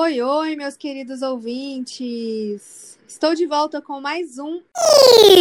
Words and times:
Oi, 0.00 0.22
oi, 0.22 0.54
meus 0.54 0.76
queridos 0.76 1.22
ouvintes. 1.22 2.96
Estou 3.08 3.34
de 3.34 3.46
volta 3.46 3.80
com 3.80 4.02
mais 4.02 4.38
um 4.38 4.60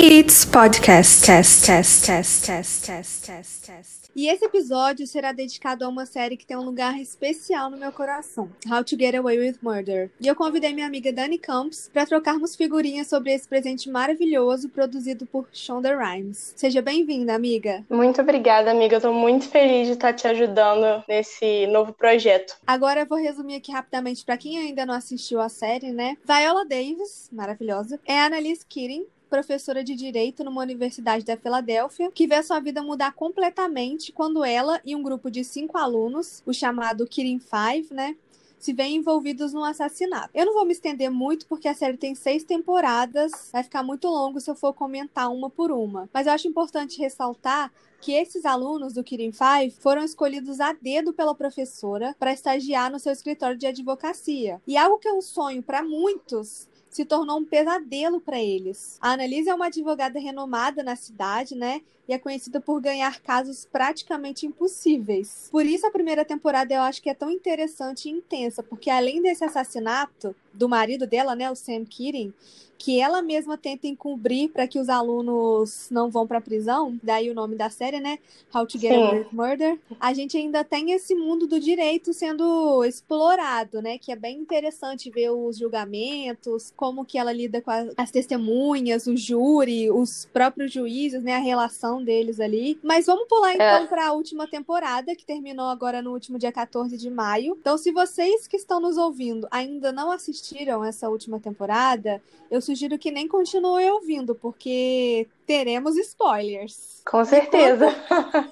It's 0.09 0.45
Podcast. 0.45 1.25
Test, 1.25 1.65
test, 1.65 2.05
test, 2.05 2.45
test, 2.45 2.85
test, 2.85 3.25
test, 3.25 3.65
test. 3.65 4.07
E 4.17 4.27
esse 4.29 4.43
episódio 4.45 5.05
será 5.05 5.31
dedicado 5.31 5.85
a 5.85 5.87
uma 5.87 6.07
série 6.07 6.35
que 6.35 6.43
tem 6.43 6.57
um 6.57 6.63
lugar 6.63 6.99
especial 6.99 7.69
no 7.69 7.77
meu 7.77 7.91
coração, 7.91 8.49
How 8.67 8.83
to 8.83 8.97
Get 8.97 9.13
Away 9.13 9.37
with 9.37 9.57
Murder. 9.61 10.09
E 10.19 10.25
eu 10.25 10.35
convidei 10.35 10.73
minha 10.73 10.87
amiga 10.87 11.13
Dani 11.13 11.37
Campos 11.37 11.87
para 11.93 12.03
trocarmos 12.03 12.55
figurinhas 12.55 13.05
sobre 13.05 13.31
esse 13.31 13.47
presente 13.47 13.91
maravilhoso 13.91 14.69
produzido 14.69 15.27
por 15.27 15.47
Shonda 15.53 15.95
Rhimes. 15.95 16.53
Seja 16.55 16.81
bem-vinda, 16.81 17.35
amiga. 17.35 17.85
Muito 17.91 18.19
obrigada, 18.19 18.71
amiga. 18.71 18.95
Eu 18.95 19.01
tô 19.01 19.13
muito 19.13 19.47
feliz 19.49 19.85
de 19.85 19.93
estar 19.93 20.13
te 20.13 20.27
ajudando 20.27 21.03
nesse 21.07 21.67
novo 21.67 21.93
projeto. 21.93 22.57
Agora 22.65 23.01
eu 23.01 23.05
vou 23.05 23.19
resumir 23.19 23.57
aqui 23.57 23.71
rapidamente 23.71 24.25
para 24.25 24.35
quem 24.35 24.57
ainda 24.57 24.83
não 24.83 24.95
assistiu 24.95 25.39
a 25.39 25.47
série, 25.47 25.91
né? 25.91 26.17
Viola 26.25 26.65
Davis, 26.65 27.29
maravilhosa, 27.31 27.56
é 28.05 28.19
a 28.19 28.25
Annalise 28.25 28.65
Keating, 28.67 29.05
professora 29.29 29.83
de 29.83 29.95
direito 29.95 30.43
numa 30.43 30.61
universidade 30.61 31.25
da 31.25 31.35
Filadélfia, 31.35 32.11
que 32.11 32.27
vê 32.27 32.41
sua 32.43 32.59
vida 32.59 32.81
mudar 32.81 33.13
completamente 33.13 34.11
quando 34.11 34.43
ela 34.43 34.79
e 34.85 34.95
um 34.95 35.03
grupo 35.03 35.29
de 35.29 35.43
cinco 35.43 35.77
alunos, 35.77 36.43
o 36.45 36.53
chamado 36.53 37.07
Kirin 37.07 37.39
Five, 37.39 37.93
né? 37.93 38.15
Se 38.59 38.73
veem 38.73 38.97
envolvidos 38.97 39.53
num 39.53 39.63
assassinato. 39.63 40.29
Eu 40.33 40.45
não 40.45 40.53
vou 40.53 40.65
me 40.65 40.71
estender 40.71 41.11
muito 41.11 41.45
porque 41.45 41.67
a 41.67 41.75
série 41.75 41.97
tem 41.97 42.15
seis 42.15 42.43
temporadas, 42.43 43.49
vai 43.51 43.63
ficar 43.63 43.83
muito 43.83 44.07
longo 44.07 44.39
se 44.39 44.49
eu 44.49 44.55
for 44.55 44.73
comentar 44.73 45.31
uma 45.31 45.49
por 45.49 45.71
uma. 45.71 46.09
Mas 46.11 46.25
eu 46.25 46.33
acho 46.33 46.47
importante 46.47 46.99
ressaltar 46.99 47.71
que 48.01 48.13
esses 48.13 48.45
alunos 48.45 48.93
do 48.93 49.03
Kirin 49.03 49.31
Five 49.31 49.75
foram 49.79 50.03
escolhidos 50.03 50.59
a 50.59 50.73
dedo 50.73 51.13
pela 51.13 51.35
professora 51.35 52.15
para 52.19 52.33
estagiar 52.33 52.91
no 52.91 52.99
seu 52.99 53.11
escritório 53.11 53.57
de 53.57 53.67
advocacia. 53.67 54.61
E 54.65 54.75
algo 54.75 54.97
que 54.97 55.07
é 55.07 55.13
um 55.13 55.21
sonho 55.21 55.61
para 55.61 55.83
muitos 55.83 56.67
se 56.97 57.05
tornou 57.05 57.37
um 57.37 57.45
pesadelo 57.45 58.19
para 58.19 58.41
eles. 58.41 58.97
A 58.99 59.11
Annalise 59.11 59.47
é 59.47 59.53
uma 59.53 59.67
advogada 59.67 60.19
renomada 60.19 60.81
na 60.81 60.95
cidade, 60.95 61.53
né? 61.53 61.83
E 62.07 62.13
é 62.13 62.17
conhecida 62.19 62.61
por 62.61 62.81
ganhar 62.81 63.19
casos 63.21 63.67
praticamente 63.69 64.45
impossíveis. 64.45 65.49
Por 65.51 65.65
isso 65.65 65.85
a 65.85 65.91
primeira 65.91 66.23
temporada 66.23 66.73
eu 66.73 66.81
acho 66.81 67.01
que 67.01 67.09
é 67.09 67.13
tão 67.13 67.29
interessante 67.29 68.07
e 68.07 68.11
intensa, 68.11 68.63
porque 68.63 68.89
além 68.89 69.21
desse 69.21 69.43
assassinato 69.43 70.35
do 70.53 70.69
marido 70.69 71.05
dela, 71.05 71.35
né, 71.35 71.51
o 71.51 71.55
Sam 71.55 71.85
Keating, 71.85 72.33
que 72.77 72.99
ela 72.99 73.21
mesma 73.21 73.57
tenta 73.57 73.87
encobrir 73.87 74.49
para 74.49 74.67
que 74.67 74.79
os 74.79 74.87
alunos 74.87 75.87
não 75.89 76.09
vão 76.09 76.27
para 76.27 76.39
prisão, 76.39 76.97
daí 77.01 77.29
o 77.29 77.33
nome 77.33 77.55
da 77.55 77.69
série, 77.69 77.99
né? 77.99 78.19
How 78.53 78.65
to 78.67 78.77
Get 78.77 78.91
Away 78.91 79.19
with 79.19 79.27
Murder. 79.31 79.79
A 79.99 80.13
gente 80.13 80.37
ainda 80.37 80.63
tem 80.63 80.91
esse 80.91 81.15
mundo 81.15 81.47
do 81.47 81.59
direito 81.59 82.13
sendo 82.13 82.83
explorado, 82.85 83.81
né? 83.81 83.97
Que 83.97 84.11
é 84.11 84.15
bem 84.15 84.37
interessante 84.37 85.09
ver 85.09 85.31
os 85.31 85.57
julgamentos, 85.57 86.71
como 86.75 87.03
que 87.03 87.17
ela 87.17 87.33
lida 87.33 87.61
com 87.61 87.71
as 87.97 88.11
testemunhas, 88.11 89.07
o 89.07 89.17
júri, 89.17 89.89
os 89.89 90.25
próprios 90.31 90.71
juízes, 90.71 91.23
né? 91.23 91.35
A 91.35 91.39
relação 91.39 91.96
deles 92.03 92.39
ali. 92.39 92.79
Mas 92.83 93.05
vamos 93.05 93.27
pular 93.27 93.53
então 93.53 93.83
é. 93.83 93.87
para 93.87 94.07
a 94.07 94.11
última 94.13 94.47
temporada, 94.47 95.15
que 95.15 95.25
terminou 95.25 95.67
agora 95.67 96.01
no 96.01 96.11
último 96.11 96.37
dia 96.37 96.51
14 96.51 96.97
de 96.97 97.09
maio. 97.09 97.57
Então, 97.59 97.77
se 97.77 97.91
vocês 97.91 98.47
que 98.47 98.57
estão 98.57 98.79
nos 98.79 98.97
ouvindo 98.97 99.47
ainda 99.51 99.91
não 99.91 100.11
assistiram 100.11 100.83
essa 100.83 101.09
última 101.09 101.39
temporada, 101.39 102.21
eu 102.49 102.61
sugiro 102.61 102.97
que 102.97 103.11
nem 103.11 103.27
continue 103.27 103.89
ouvindo, 103.89 104.33
porque 104.33 105.27
teremos 105.45 105.97
spoilers. 105.97 107.01
Com 107.05 107.23
certeza. 107.25 107.87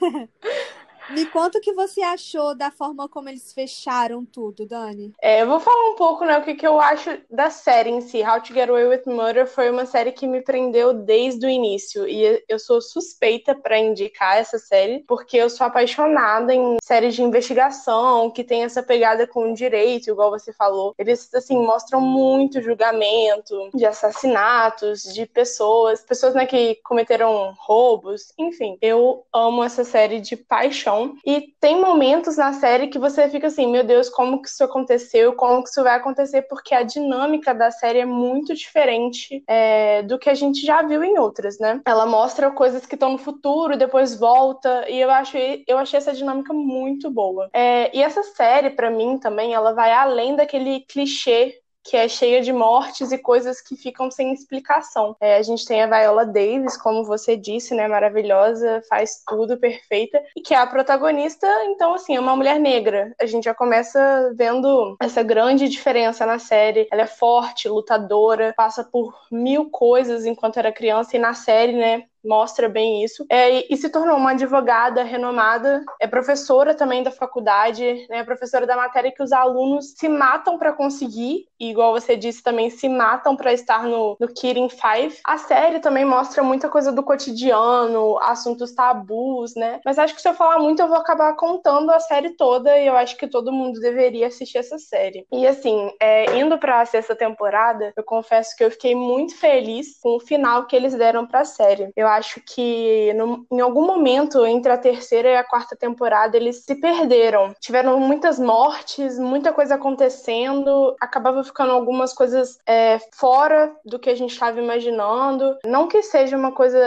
Me 1.10 1.26
conta 1.28 1.60
o 1.60 1.62
que 1.62 1.74
você 1.74 2.02
achou 2.02 2.56
da 2.56 2.72
forma 2.72 3.08
como 3.08 3.30
eles 3.30 3.54
fecharam 3.54 4.26
tudo, 4.26 4.66
Dani. 4.66 5.14
É, 5.22 5.42
eu 5.42 5.48
vou 5.48 5.60
falar 5.60 5.92
um 5.92 5.96
pouco, 5.96 6.26
né, 6.26 6.38
o 6.38 6.44
que, 6.44 6.56
que 6.56 6.66
eu 6.66 6.80
acho 6.80 7.18
da 7.30 7.50
série 7.50 7.90
em 7.90 8.02
si. 8.02 8.24
How 8.24 8.42
to 8.42 8.54
Get 8.54 8.70
Away 8.70 8.88
with 8.88 9.04
Murder 9.06 9.46
foi 9.46 9.70
uma 9.70 9.86
série 9.86 10.12
que 10.12 10.26
me 10.26 10.42
prendeu 10.42 10.94
desde 10.94 11.46
o 11.46 11.50
início. 11.50 12.08
E 12.08 12.44
eu 12.50 12.58
sou 12.58 12.82
suspeita 12.82 13.54
para 13.54 13.78
indicar 13.78 14.38
essa 14.38 14.58
série, 14.58 15.04
porque 15.08 15.38
eu 15.38 15.50
sou 15.50 15.68
apaixonada 15.68 16.54
em 16.54 16.78
séries 16.82 17.16
de 17.16 17.22
investigação, 17.22 18.32
que 18.32 18.44
tem 18.44 18.64
essa 18.64 18.82
pegada 18.82 19.28
com 19.28 19.52
o 19.52 19.54
direito, 19.54 20.10
igual 20.10 20.32
você 20.32 20.52
falou. 20.54 20.96
Eles, 20.98 21.32
assim, 21.34 21.58
mostram 21.58 22.02
muito 22.02 22.62
julgamento 22.62 23.70
de 23.74 23.86
assassinatos, 23.86 25.04
de 25.04 25.26
pessoas, 25.26 26.02
pessoas, 26.02 26.34
né, 26.34 26.46
que 26.46 26.76
cometeram 26.84 27.54
roubos. 27.60 28.34
Enfim, 28.38 28.78
eu 28.82 29.26
amo 29.32 29.64
essa 29.64 29.84
série 29.84 30.20
de 30.20 30.36
paixão 30.36 30.95
e 31.26 31.54
tem 31.60 31.80
momentos 31.80 32.38
na 32.38 32.54
série 32.54 32.88
que 32.88 33.00
você 33.00 33.30
fica 33.30 33.48
assim, 33.48 33.72
meu 33.72 33.84
Deus, 33.84 34.10
como 34.10 34.42
que 34.42 34.50
isso 34.50 34.64
aconteceu? 34.64 35.34
Como 35.34 35.64
que 35.64 35.70
isso 35.70 35.84
vai 35.84 35.96
acontecer? 35.96 36.44
Porque 36.44 36.74
a 36.74 36.84
dinâmica 36.84 37.54
da 37.54 37.72
série 37.72 38.00
é 38.00 38.06
muito 38.06 38.54
diferente 38.54 39.44
é, 39.48 40.04
do 40.04 40.18
que 40.18 40.30
a 40.30 40.34
gente 40.34 40.66
já 40.66 40.82
viu 40.82 41.04
em 41.04 41.18
outras, 41.18 41.60
né? 41.60 41.82
Ela 41.86 42.06
mostra 42.06 42.52
coisas 42.52 42.86
que 42.86 42.96
estão 42.96 43.14
no 43.14 43.18
futuro, 43.18 43.78
depois 43.78 44.18
volta, 44.18 44.90
e 44.90 45.00
eu 45.00 45.10
acho 45.12 45.36
eu 45.68 45.78
achei 45.78 45.98
essa 45.98 46.14
dinâmica 46.14 46.54
muito 46.54 47.10
boa. 47.10 47.50
É, 47.54 47.96
e 47.96 48.02
essa 48.02 48.24
série, 48.24 48.70
para 48.70 48.90
mim, 48.90 49.18
também, 49.18 49.54
ela 49.54 49.74
vai 49.74 49.92
além 49.92 50.36
daquele 50.36 50.82
clichê 50.82 51.62
que 51.86 51.96
é 51.96 52.08
cheia 52.08 52.42
de 52.42 52.52
mortes 52.52 53.12
e 53.12 53.18
coisas 53.18 53.62
que 53.62 53.76
ficam 53.76 54.10
sem 54.10 54.34
explicação. 54.34 55.16
É, 55.22 55.38
a 55.38 55.44
gente 55.44 55.66
tem 55.66 55.84
a 55.84 55.88
Viola 55.88 56.26
Davis, 56.26 56.76
como 56.76 57.06
você 57.06 57.38
disse, 57.38 57.76
né, 57.76 57.88
maravilhosa, 57.88 58.82
faz 58.90 59.24
tudo 59.28 59.56
perfeita, 59.58 60.20
e 60.36 60.42
que 60.42 60.54
é 60.54 60.58
a 60.58 60.66
protagonista, 60.66 61.48
então, 61.66 61.94
assim, 61.94 62.16
é 62.16 62.20
uma 62.20 62.36
mulher 62.36 62.60
negra. 62.60 63.14
A 63.22 63.26
gente 63.28 63.44
já 63.44 63.54
começa 63.54 64.34
vendo 64.36 64.98
essa 65.00 65.22
grande 65.22 65.70
diferença 65.70 66.26
na 66.26 66.40
série. 66.40 66.88
Ela 66.92 67.04
é 67.04 67.08
forte, 67.08 67.70
lutadora, 67.70 68.54
passa 68.58 68.84
por 68.84 69.14
mil 69.32 69.70
coisas 69.70 70.26
enquanto 70.26 70.58
era 70.58 70.72
criança, 70.72 71.16
e 71.16 71.20
na 71.20 71.36
série, 71.36 71.74
né, 71.74 72.04
mostra 72.26 72.68
bem 72.68 73.04
isso. 73.04 73.26
É, 73.30 73.72
e 73.72 73.78
se 73.78 73.90
tornou 73.90 74.18
uma 74.18 74.32
advogada 74.32 75.04
renomada, 75.04 75.84
é 76.00 76.08
professora 76.08 76.74
também 76.74 77.04
da 77.04 77.12
faculdade, 77.12 78.06
né, 78.10 78.24
professora 78.24 78.66
da 78.66 78.76
matéria 78.76 79.12
que 79.12 79.24
os 79.24 79.32
alunos 79.32 79.94
se 79.98 80.08
matam 80.10 80.58
para 80.58 80.74
conseguir, 80.74 81.48
e 81.60 81.70
igual 81.70 81.94
você 81.94 82.16
disse 82.16 82.44
também, 82.44 82.70
se 82.70 82.90
matam 82.90 83.36
para 83.36 83.54
estar 83.54 83.84
no, 83.84 84.18
no 84.20 84.28
Kidding 84.28 84.70
Five. 84.70 85.20
A 85.26 85.38
série 85.38 85.80
também 85.80 86.06
mostra 86.06 86.44
muita 86.44 86.70
coisa 86.70 86.92
do 86.92 87.04
cotidiano, 87.04 88.18
assuntos 88.22 88.74
tabus, 88.74 89.56
né? 89.56 89.80
Mas 89.86 89.98
acho 89.98 90.16
que 90.16 90.22
se 90.22 90.28
eu 90.28 90.34
falar 90.34 90.60
muito, 90.60 90.82
eu 90.82 90.88
vou 90.88 90.98
acabar 90.98 91.36
contando 91.36 91.92
a 91.92 92.00
série 92.00 92.32
toda, 92.32 92.78
e 92.78 92.88
eu 92.88 92.96
acho 92.96 93.18
que 93.18 93.28
todo 93.28 93.52
mundo 93.52 93.80
deveria 93.80 94.28
assistir 94.28 94.58
essa 94.58 94.78
série. 94.78 95.26
E 95.32 95.48
assim, 95.48 95.92
é, 96.02 96.38
indo 96.38 96.58
para 96.58 96.82
a 96.82 96.86
sexta 96.86 97.16
temporada, 97.16 97.94
eu 97.96 98.04
confesso 98.04 98.56
que 98.56 98.64
eu 98.64 98.72
fiquei 98.72 98.96
muito 98.96 99.36
feliz 99.38 100.00
com 100.02 100.18
o 100.18 100.20
final 100.20 100.66
que 100.66 100.76
eles 100.76 100.96
deram 100.96 101.26
para 101.26 101.42
a 101.42 101.46
série. 101.46 101.92
Eu 101.96 102.08
acho 102.16 102.42
que 102.42 103.14
no, 103.14 103.46
em 103.52 103.60
algum 103.60 103.86
momento 103.86 104.46
entre 104.46 104.72
a 104.72 104.78
terceira 104.78 105.30
e 105.30 105.36
a 105.36 105.44
quarta 105.44 105.76
temporada 105.76 106.36
eles 106.36 106.64
se 106.64 106.76
perderam. 106.76 107.54
Tiveram 107.60 108.00
muitas 108.00 108.40
mortes, 108.40 109.18
muita 109.20 109.54
coisa 109.54 109.76
acontecendo, 109.76 110.96
acabava 111.00 111.44
ficando 111.44 111.72
algumas 111.72 112.14
coisas 112.14 112.58
é, 112.66 113.00
fora 113.14 113.74
do 113.86 114.00
que 114.00 114.10
a 114.10 114.16
gente 114.16 114.32
estava 114.32 114.60
imaginando. 114.60 115.58
Não 115.66 115.88
que 115.88 116.02
seja 116.02 116.38
uma 116.38 116.52
coisa 116.52 116.80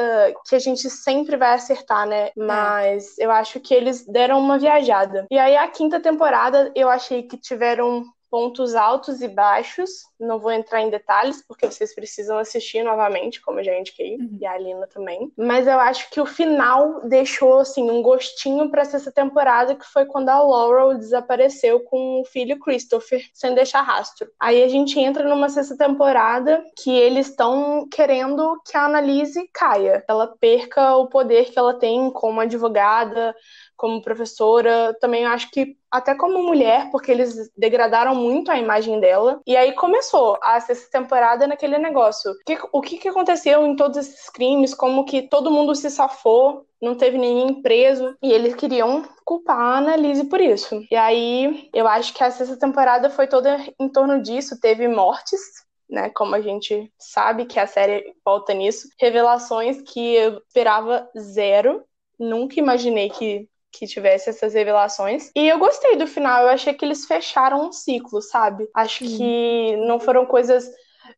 que 0.48 0.54
a 0.54 0.58
gente 0.58 0.88
sempre 0.90 1.36
vai 1.36 1.54
acertar, 1.54 2.06
né? 2.06 2.30
Mas 2.36 3.18
é. 3.18 3.26
eu 3.26 3.30
acho 3.30 3.60
que 3.60 3.74
eles 3.74 4.06
deram 4.06 4.38
uma 4.38 4.58
viajada. 4.58 5.26
E 5.30 5.38
aí 5.38 5.56
a 5.56 5.68
quinta 5.68 6.00
temporada 6.00 6.70
eu 6.74 6.88
achei 6.88 7.22
que 7.22 7.36
tiveram 7.36 8.04
pontos 8.30 8.74
altos 8.74 9.20
e 9.20 9.28
baixos. 9.28 9.90
Não 10.18 10.38
vou 10.38 10.50
entrar 10.50 10.80
em 10.80 10.90
detalhes, 10.90 11.44
porque 11.46 11.66
vocês 11.66 11.94
precisam 11.94 12.38
assistir 12.38 12.82
novamente, 12.82 13.40
como 13.40 13.60
eu 13.60 13.64
já 13.64 13.78
indiquei, 13.78 14.16
uhum. 14.16 14.38
e 14.40 14.46
a 14.46 14.52
Alina 14.52 14.86
também. 14.86 15.32
Mas 15.36 15.66
eu 15.66 15.78
acho 15.78 16.10
que 16.10 16.20
o 16.20 16.26
final 16.26 17.06
deixou, 17.08 17.60
assim, 17.60 17.90
um 17.90 18.02
gostinho 18.02 18.70
para 18.70 18.82
essa 18.82 19.12
temporada, 19.12 19.74
que 19.74 19.86
foi 19.86 20.06
quando 20.06 20.28
a 20.28 20.42
Laurel 20.42 20.98
desapareceu 20.98 21.80
com 21.80 22.20
o 22.20 22.24
filho 22.24 22.58
Christopher, 22.58 23.22
sem 23.32 23.54
deixar 23.54 23.82
rastro. 23.82 24.28
Aí 24.40 24.62
a 24.62 24.68
gente 24.68 24.98
entra 24.98 25.28
numa 25.28 25.48
sexta 25.48 25.76
temporada 25.76 26.64
que 26.76 26.90
eles 26.90 27.28
estão 27.28 27.86
querendo 27.90 28.60
que 28.64 28.76
a 28.76 28.86
Annalise 28.86 29.48
caia. 29.52 30.04
Ela 30.08 30.26
perca 30.40 30.96
o 30.96 31.08
poder 31.08 31.50
que 31.50 31.58
ela 31.58 31.74
tem 31.74 32.10
como 32.10 32.40
advogada, 32.40 33.34
como 33.78 34.02
professora, 34.02 34.94
também 35.00 35.24
acho 35.24 35.50
que 35.52 35.76
até 35.90 36.14
como 36.14 36.42
mulher, 36.42 36.90
porque 36.90 37.10
eles 37.10 37.50
degradaram 37.56 38.14
muito 38.14 38.50
a 38.50 38.58
imagem 38.58 39.00
dela. 39.00 39.40
E 39.46 39.56
aí 39.56 39.72
começou 39.72 40.36
a 40.42 40.60
sexta 40.60 40.90
temporada 40.90 41.46
naquele 41.46 41.78
negócio. 41.78 42.34
O 42.72 42.82
que, 42.82 42.98
que 42.98 43.08
aconteceu 43.08 43.64
em 43.64 43.76
todos 43.76 43.96
esses 43.96 44.28
crimes? 44.28 44.74
Como 44.74 45.04
que 45.04 45.22
todo 45.22 45.50
mundo 45.50 45.74
se 45.74 45.88
safou? 45.88 46.66
Não 46.82 46.96
teve 46.96 47.16
ninguém 47.16 47.62
preso. 47.62 48.16
E 48.20 48.32
eles 48.32 48.54
queriam 48.56 49.08
culpar 49.24 49.58
a 49.58 49.78
Annalise 49.78 50.24
por 50.24 50.40
isso. 50.40 50.82
E 50.90 50.96
aí 50.96 51.70
eu 51.72 51.86
acho 51.86 52.12
que 52.12 52.22
a 52.22 52.30
sexta 52.30 52.58
temporada 52.58 53.08
foi 53.08 53.28
toda 53.28 53.58
em 53.80 53.88
torno 53.88 54.20
disso. 54.20 54.60
Teve 54.60 54.88
mortes, 54.88 55.40
né? 55.88 56.10
Como 56.10 56.34
a 56.34 56.40
gente 56.40 56.92
sabe 56.98 57.46
que 57.46 57.60
a 57.60 57.66
série 57.66 58.12
volta 58.24 58.52
nisso. 58.52 58.88
Revelações 59.00 59.80
que 59.82 60.14
eu 60.14 60.42
esperava 60.48 61.08
zero. 61.16 61.84
Nunca 62.18 62.58
imaginei 62.58 63.08
que 63.08 63.48
que 63.78 63.86
tivesse 63.86 64.28
essas 64.28 64.54
revelações. 64.54 65.30
E 65.36 65.48
eu 65.48 65.58
gostei 65.58 65.96
do 65.96 66.06
final, 66.06 66.42
eu 66.42 66.48
achei 66.48 66.74
que 66.74 66.84
eles 66.84 67.06
fecharam 67.06 67.68
um 67.68 67.72
ciclo, 67.72 68.20
sabe? 68.20 68.68
Acho 68.74 69.06
Sim. 69.06 69.16
que 69.16 69.76
não 69.86 70.00
foram 70.00 70.26
coisas 70.26 70.68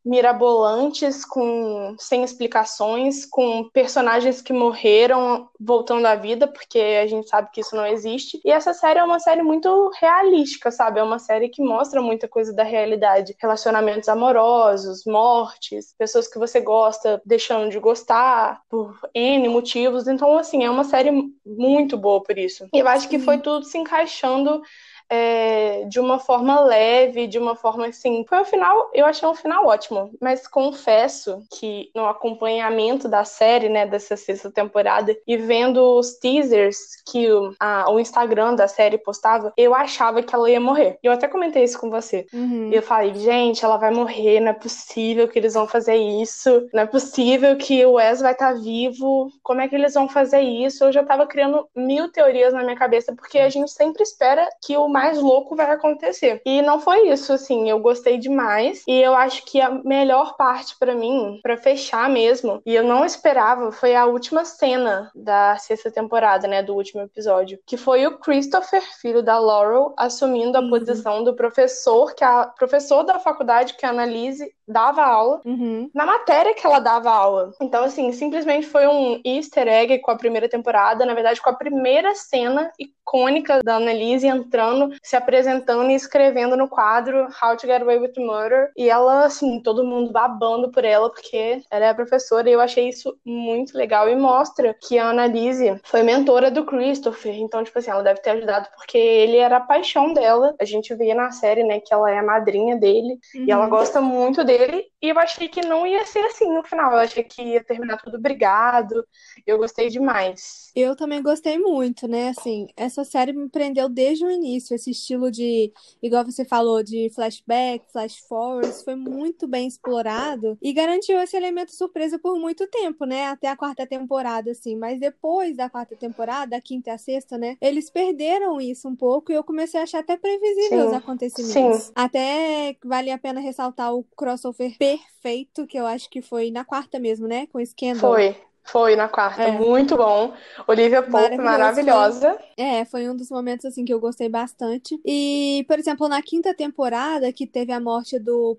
mirabolantes, 0.04 1.24
com 1.24 1.94
sem 1.98 2.24
explicações, 2.24 3.26
com 3.26 3.68
personagens 3.68 4.40
que 4.40 4.52
morreram 4.52 5.48
voltando 5.58 6.06
à 6.06 6.14
vida, 6.14 6.46
porque 6.46 6.78
a 6.78 7.06
gente 7.06 7.28
sabe 7.28 7.50
que 7.52 7.60
isso 7.60 7.76
não 7.76 7.86
existe. 7.86 8.40
E 8.44 8.50
essa 8.50 8.72
série 8.72 8.98
é 8.98 9.04
uma 9.04 9.18
série 9.18 9.42
muito 9.42 9.90
realística, 10.00 10.70
sabe? 10.70 11.00
É 11.00 11.02
uma 11.02 11.18
série 11.18 11.48
que 11.48 11.62
mostra 11.62 12.00
muita 12.00 12.26
coisa 12.26 12.52
da 12.52 12.62
realidade, 12.62 13.36
relacionamentos 13.38 14.08
amorosos, 14.08 15.04
mortes, 15.06 15.94
pessoas 15.98 16.26
que 16.26 16.38
você 16.38 16.60
gosta 16.60 17.20
deixando 17.24 17.70
de 17.70 17.78
gostar 17.78 18.62
por 18.68 18.98
N 19.14 19.48
motivos. 19.48 20.08
Então, 20.08 20.38
assim, 20.38 20.64
é 20.64 20.70
uma 20.70 20.84
série 20.84 21.10
muito 21.44 21.96
boa 21.96 22.22
por 22.22 22.38
isso. 22.38 22.66
E 22.72 22.78
eu 22.78 22.88
acho 22.88 23.08
que 23.08 23.18
foi 23.18 23.38
tudo 23.38 23.64
se 23.64 23.76
encaixando 23.76 24.62
é, 25.10 25.84
de 25.88 25.98
uma 25.98 26.20
forma 26.20 26.60
leve, 26.60 27.26
de 27.26 27.38
uma 27.38 27.56
forma 27.56 27.88
assim. 27.88 28.24
Foi 28.28 28.40
um 28.40 28.44
final, 28.44 28.90
eu 28.94 29.04
achei 29.04 29.28
um 29.28 29.34
final 29.34 29.66
ótimo, 29.66 30.10
mas 30.20 30.46
confesso 30.46 31.42
que 31.58 31.90
no 31.94 32.06
acompanhamento 32.06 33.08
da 33.08 33.24
série, 33.24 33.68
né, 33.68 33.86
dessa 33.86 34.16
sexta 34.16 34.50
temporada, 34.50 35.16
e 35.26 35.36
vendo 35.36 35.98
os 35.98 36.14
teasers 36.14 36.78
que 37.10 37.30
o, 37.30 37.52
a, 37.58 37.90
o 37.90 37.98
Instagram 37.98 38.54
da 38.54 38.68
série 38.68 38.98
postava, 38.98 39.52
eu 39.56 39.74
achava 39.74 40.22
que 40.22 40.34
ela 40.34 40.48
ia 40.48 40.60
morrer. 40.60 40.98
Eu 41.02 41.12
até 41.12 41.26
comentei 41.26 41.64
isso 41.64 41.78
com 41.78 41.90
você. 41.90 42.26
Uhum. 42.32 42.70
E 42.70 42.76
eu 42.76 42.82
falei, 42.82 43.12
gente, 43.14 43.64
ela 43.64 43.76
vai 43.76 43.90
morrer, 43.90 44.38
não 44.38 44.50
é 44.50 44.54
possível 44.54 45.26
que 45.26 45.38
eles 45.38 45.54
vão 45.54 45.66
fazer 45.66 45.96
isso, 45.96 46.68
não 46.72 46.84
é 46.84 46.86
possível 46.86 47.56
que 47.56 47.84
o 47.84 47.94
Wes 47.94 48.20
vai 48.20 48.32
estar 48.32 48.54
tá 48.54 48.60
vivo, 48.60 49.28
como 49.42 49.60
é 49.60 49.68
que 49.68 49.74
eles 49.74 49.94
vão 49.94 50.08
fazer 50.08 50.40
isso? 50.40 50.84
Eu 50.84 50.92
já 50.92 51.02
tava 51.02 51.26
criando 51.26 51.66
mil 51.74 52.10
teorias 52.12 52.52
na 52.52 52.62
minha 52.62 52.76
cabeça, 52.76 53.14
porque 53.14 53.38
a 53.38 53.48
gente 53.48 53.70
sempre 53.72 54.02
espera 54.02 54.48
que 54.62 54.76
o 54.76 54.88
mais 55.00 55.18
louco 55.18 55.56
vai 55.56 55.70
acontecer. 55.70 56.42
E 56.44 56.60
não 56.60 56.78
foi 56.78 57.08
isso, 57.08 57.32
assim, 57.32 57.70
eu 57.70 57.78
gostei 57.78 58.18
demais. 58.18 58.82
E 58.86 59.00
eu 59.00 59.14
acho 59.14 59.44
que 59.46 59.60
a 59.60 59.70
melhor 59.70 60.36
parte 60.36 60.76
para 60.78 60.94
mim, 60.94 61.40
para 61.42 61.56
fechar 61.56 62.08
mesmo, 62.10 62.60
e 62.66 62.74
eu 62.74 62.84
não 62.84 63.04
esperava, 63.04 63.72
foi 63.72 63.94
a 63.96 64.04
última 64.04 64.44
cena 64.44 65.10
da 65.14 65.56
sexta 65.56 65.90
temporada, 65.90 66.46
né, 66.46 66.62
do 66.62 66.74
último 66.74 67.00
episódio, 67.02 67.58
que 67.66 67.78
foi 67.78 68.06
o 68.06 68.18
Christopher, 68.18 68.82
filho 69.00 69.22
da 69.22 69.38
Laurel, 69.38 69.94
assumindo 69.96 70.58
a 70.58 70.60
uhum. 70.60 70.68
posição 70.68 71.24
do 71.24 71.34
professor, 71.34 72.14
que 72.14 72.24
a 72.24 72.46
professor 72.46 73.02
da 73.02 73.18
faculdade 73.18 73.74
que 73.74 73.86
a 73.86 73.90
Annalise 73.90 74.52
dava 74.70 75.04
aula, 75.04 75.40
uhum. 75.44 75.90
na 75.94 76.06
matéria 76.06 76.54
que 76.54 76.66
ela 76.66 76.78
dava 76.78 77.10
aula. 77.10 77.52
Então, 77.60 77.84
assim, 77.84 78.12
simplesmente 78.12 78.66
foi 78.66 78.86
um 78.86 79.20
easter 79.24 79.66
egg 79.66 79.98
com 79.98 80.10
a 80.10 80.16
primeira 80.16 80.48
temporada, 80.48 81.04
na 81.04 81.14
verdade, 81.14 81.40
com 81.40 81.50
a 81.50 81.54
primeira 81.54 82.14
cena 82.14 82.70
icônica 82.78 83.60
da 83.64 83.76
Annalise 83.76 84.26
entrando 84.26 84.94
se 85.02 85.16
apresentando 85.16 85.90
e 85.90 85.94
escrevendo 85.94 86.56
no 86.56 86.68
quadro 86.68 87.28
How 87.42 87.56
to 87.56 87.66
Get 87.66 87.82
Away 87.82 87.98
with 87.98 88.12
Murder. 88.16 88.70
E 88.76 88.88
ela, 88.88 89.24
assim, 89.24 89.60
todo 89.60 89.84
mundo 89.84 90.12
babando 90.12 90.70
por 90.70 90.84
ela, 90.84 91.10
porque 91.10 91.60
ela 91.70 91.86
é 91.86 91.88
a 91.90 91.94
professora, 91.94 92.48
e 92.48 92.52
eu 92.52 92.60
achei 92.60 92.88
isso 92.88 93.16
muito 93.24 93.76
legal. 93.76 94.08
E 94.08 94.14
mostra 94.14 94.74
que 94.80 94.98
a 94.98 95.10
Annalise 95.10 95.80
foi 95.84 96.02
mentora 96.02 96.50
do 96.50 96.64
Christopher. 96.64 97.34
Então, 97.34 97.64
tipo 97.64 97.78
assim, 97.78 97.90
ela 97.90 98.02
deve 98.02 98.20
ter 98.20 98.30
ajudado 98.30 98.68
porque 98.76 98.98
ele 98.98 99.36
era 99.36 99.56
a 99.56 99.60
paixão 99.60 100.12
dela. 100.12 100.54
A 100.60 100.64
gente 100.64 100.94
vê 100.94 101.12
na 101.14 101.30
série, 101.30 101.64
né, 101.64 101.80
que 101.80 101.92
ela 101.92 102.10
é 102.10 102.18
a 102.18 102.22
madrinha 102.22 102.76
dele. 102.76 103.18
Uhum. 103.34 103.44
E 103.46 103.50
ela 103.50 103.64
uhum. 103.64 103.70
gosta 103.70 104.00
muito 104.00 104.44
dele. 104.44 104.59
E 105.02 105.08
eu 105.08 105.18
achei 105.18 105.48
que 105.48 105.62
não 105.62 105.86
ia 105.86 106.04
ser 106.04 106.20
assim 106.26 106.52
no 106.52 106.62
final. 106.62 106.92
Eu 106.92 106.98
achei 106.98 107.24
que 107.24 107.42
ia 107.42 107.64
terminar 107.64 107.96
tudo 108.02 108.20
brigado. 108.20 109.04
Eu 109.46 109.58
gostei 109.58 109.88
demais. 109.88 110.70
Eu 110.76 110.94
também 110.94 111.22
gostei 111.22 111.58
muito, 111.58 112.06
né? 112.06 112.28
Assim, 112.28 112.68
essa 112.76 113.04
série 113.04 113.32
me 113.32 113.48
prendeu 113.48 113.88
desde 113.88 114.24
o 114.24 114.30
início. 114.30 114.74
Esse 114.74 114.90
estilo 114.90 115.30
de, 115.30 115.72
igual 116.02 116.24
você 116.24 116.44
falou, 116.44 116.82
de 116.82 117.10
flashback, 117.14 117.90
flash 117.90 118.18
forwards, 118.28 118.82
foi 118.82 118.94
muito 118.94 119.48
bem 119.48 119.66
explorado 119.66 120.58
e 120.60 120.72
garantiu 120.72 121.18
esse 121.18 121.36
elemento 121.36 121.74
surpresa 121.74 122.18
por 122.18 122.38
muito 122.38 122.66
tempo, 122.66 123.04
né? 123.04 123.28
Até 123.28 123.48
a 123.48 123.56
quarta 123.56 123.86
temporada, 123.86 124.50
assim. 124.50 124.76
Mas 124.76 125.00
depois 125.00 125.56
da 125.56 125.70
quarta 125.70 125.96
temporada, 125.96 126.56
a 126.56 126.60
quinta 126.60 126.90
e 126.90 126.92
a 126.92 126.98
sexta, 126.98 127.38
né? 127.38 127.56
Eles 127.60 127.90
perderam 127.90 128.60
isso 128.60 128.86
um 128.86 128.94
pouco 128.94 129.32
e 129.32 129.34
eu 129.34 129.42
comecei 129.42 129.80
a 129.80 129.84
achar 129.84 130.00
até 130.00 130.16
previsível 130.16 130.82
Sim. 130.82 130.86
os 130.88 130.92
acontecimentos. 130.92 131.82
Sim. 131.84 131.92
Até 131.94 132.76
vale 132.84 133.10
a 133.10 133.18
pena 133.18 133.40
ressaltar 133.40 133.94
o 133.94 134.04
crossover 134.16 134.49
perfeito, 134.52 135.66
que 135.66 135.78
eu 135.78 135.86
acho 135.86 136.08
que 136.08 136.22
foi 136.22 136.50
na 136.50 136.64
quarta 136.64 136.98
mesmo, 136.98 137.26
né? 137.26 137.46
Com 137.46 137.58
o 137.58 137.66
Scandal. 137.66 137.98
Foi. 137.98 138.36
Foi 138.62 138.94
na 138.94 139.08
quarta, 139.08 139.42
é. 139.42 139.50
muito 139.50 139.96
bom. 139.96 140.32
Olivia 140.68 141.02
Pope, 141.02 141.36
maravilhosa. 141.38 142.38
É, 142.56 142.84
foi 142.84 143.08
um 143.08 143.16
dos 143.16 143.28
momentos 143.28 143.64
assim 143.64 143.84
que 143.84 143.92
eu 143.92 143.98
gostei 143.98 144.28
bastante. 144.28 145.00
E, 145.04 145.64
por 145.66 145.78
exemplo, 145.78 146.08
na 146.08 146.22
quinta 146.22 146.54
temporada, 146.54 147.32
que 147.32 147.46
teve 147.46 147.72
a 147.72 147.80
morte 147.80 148.18
do 148.18 148.56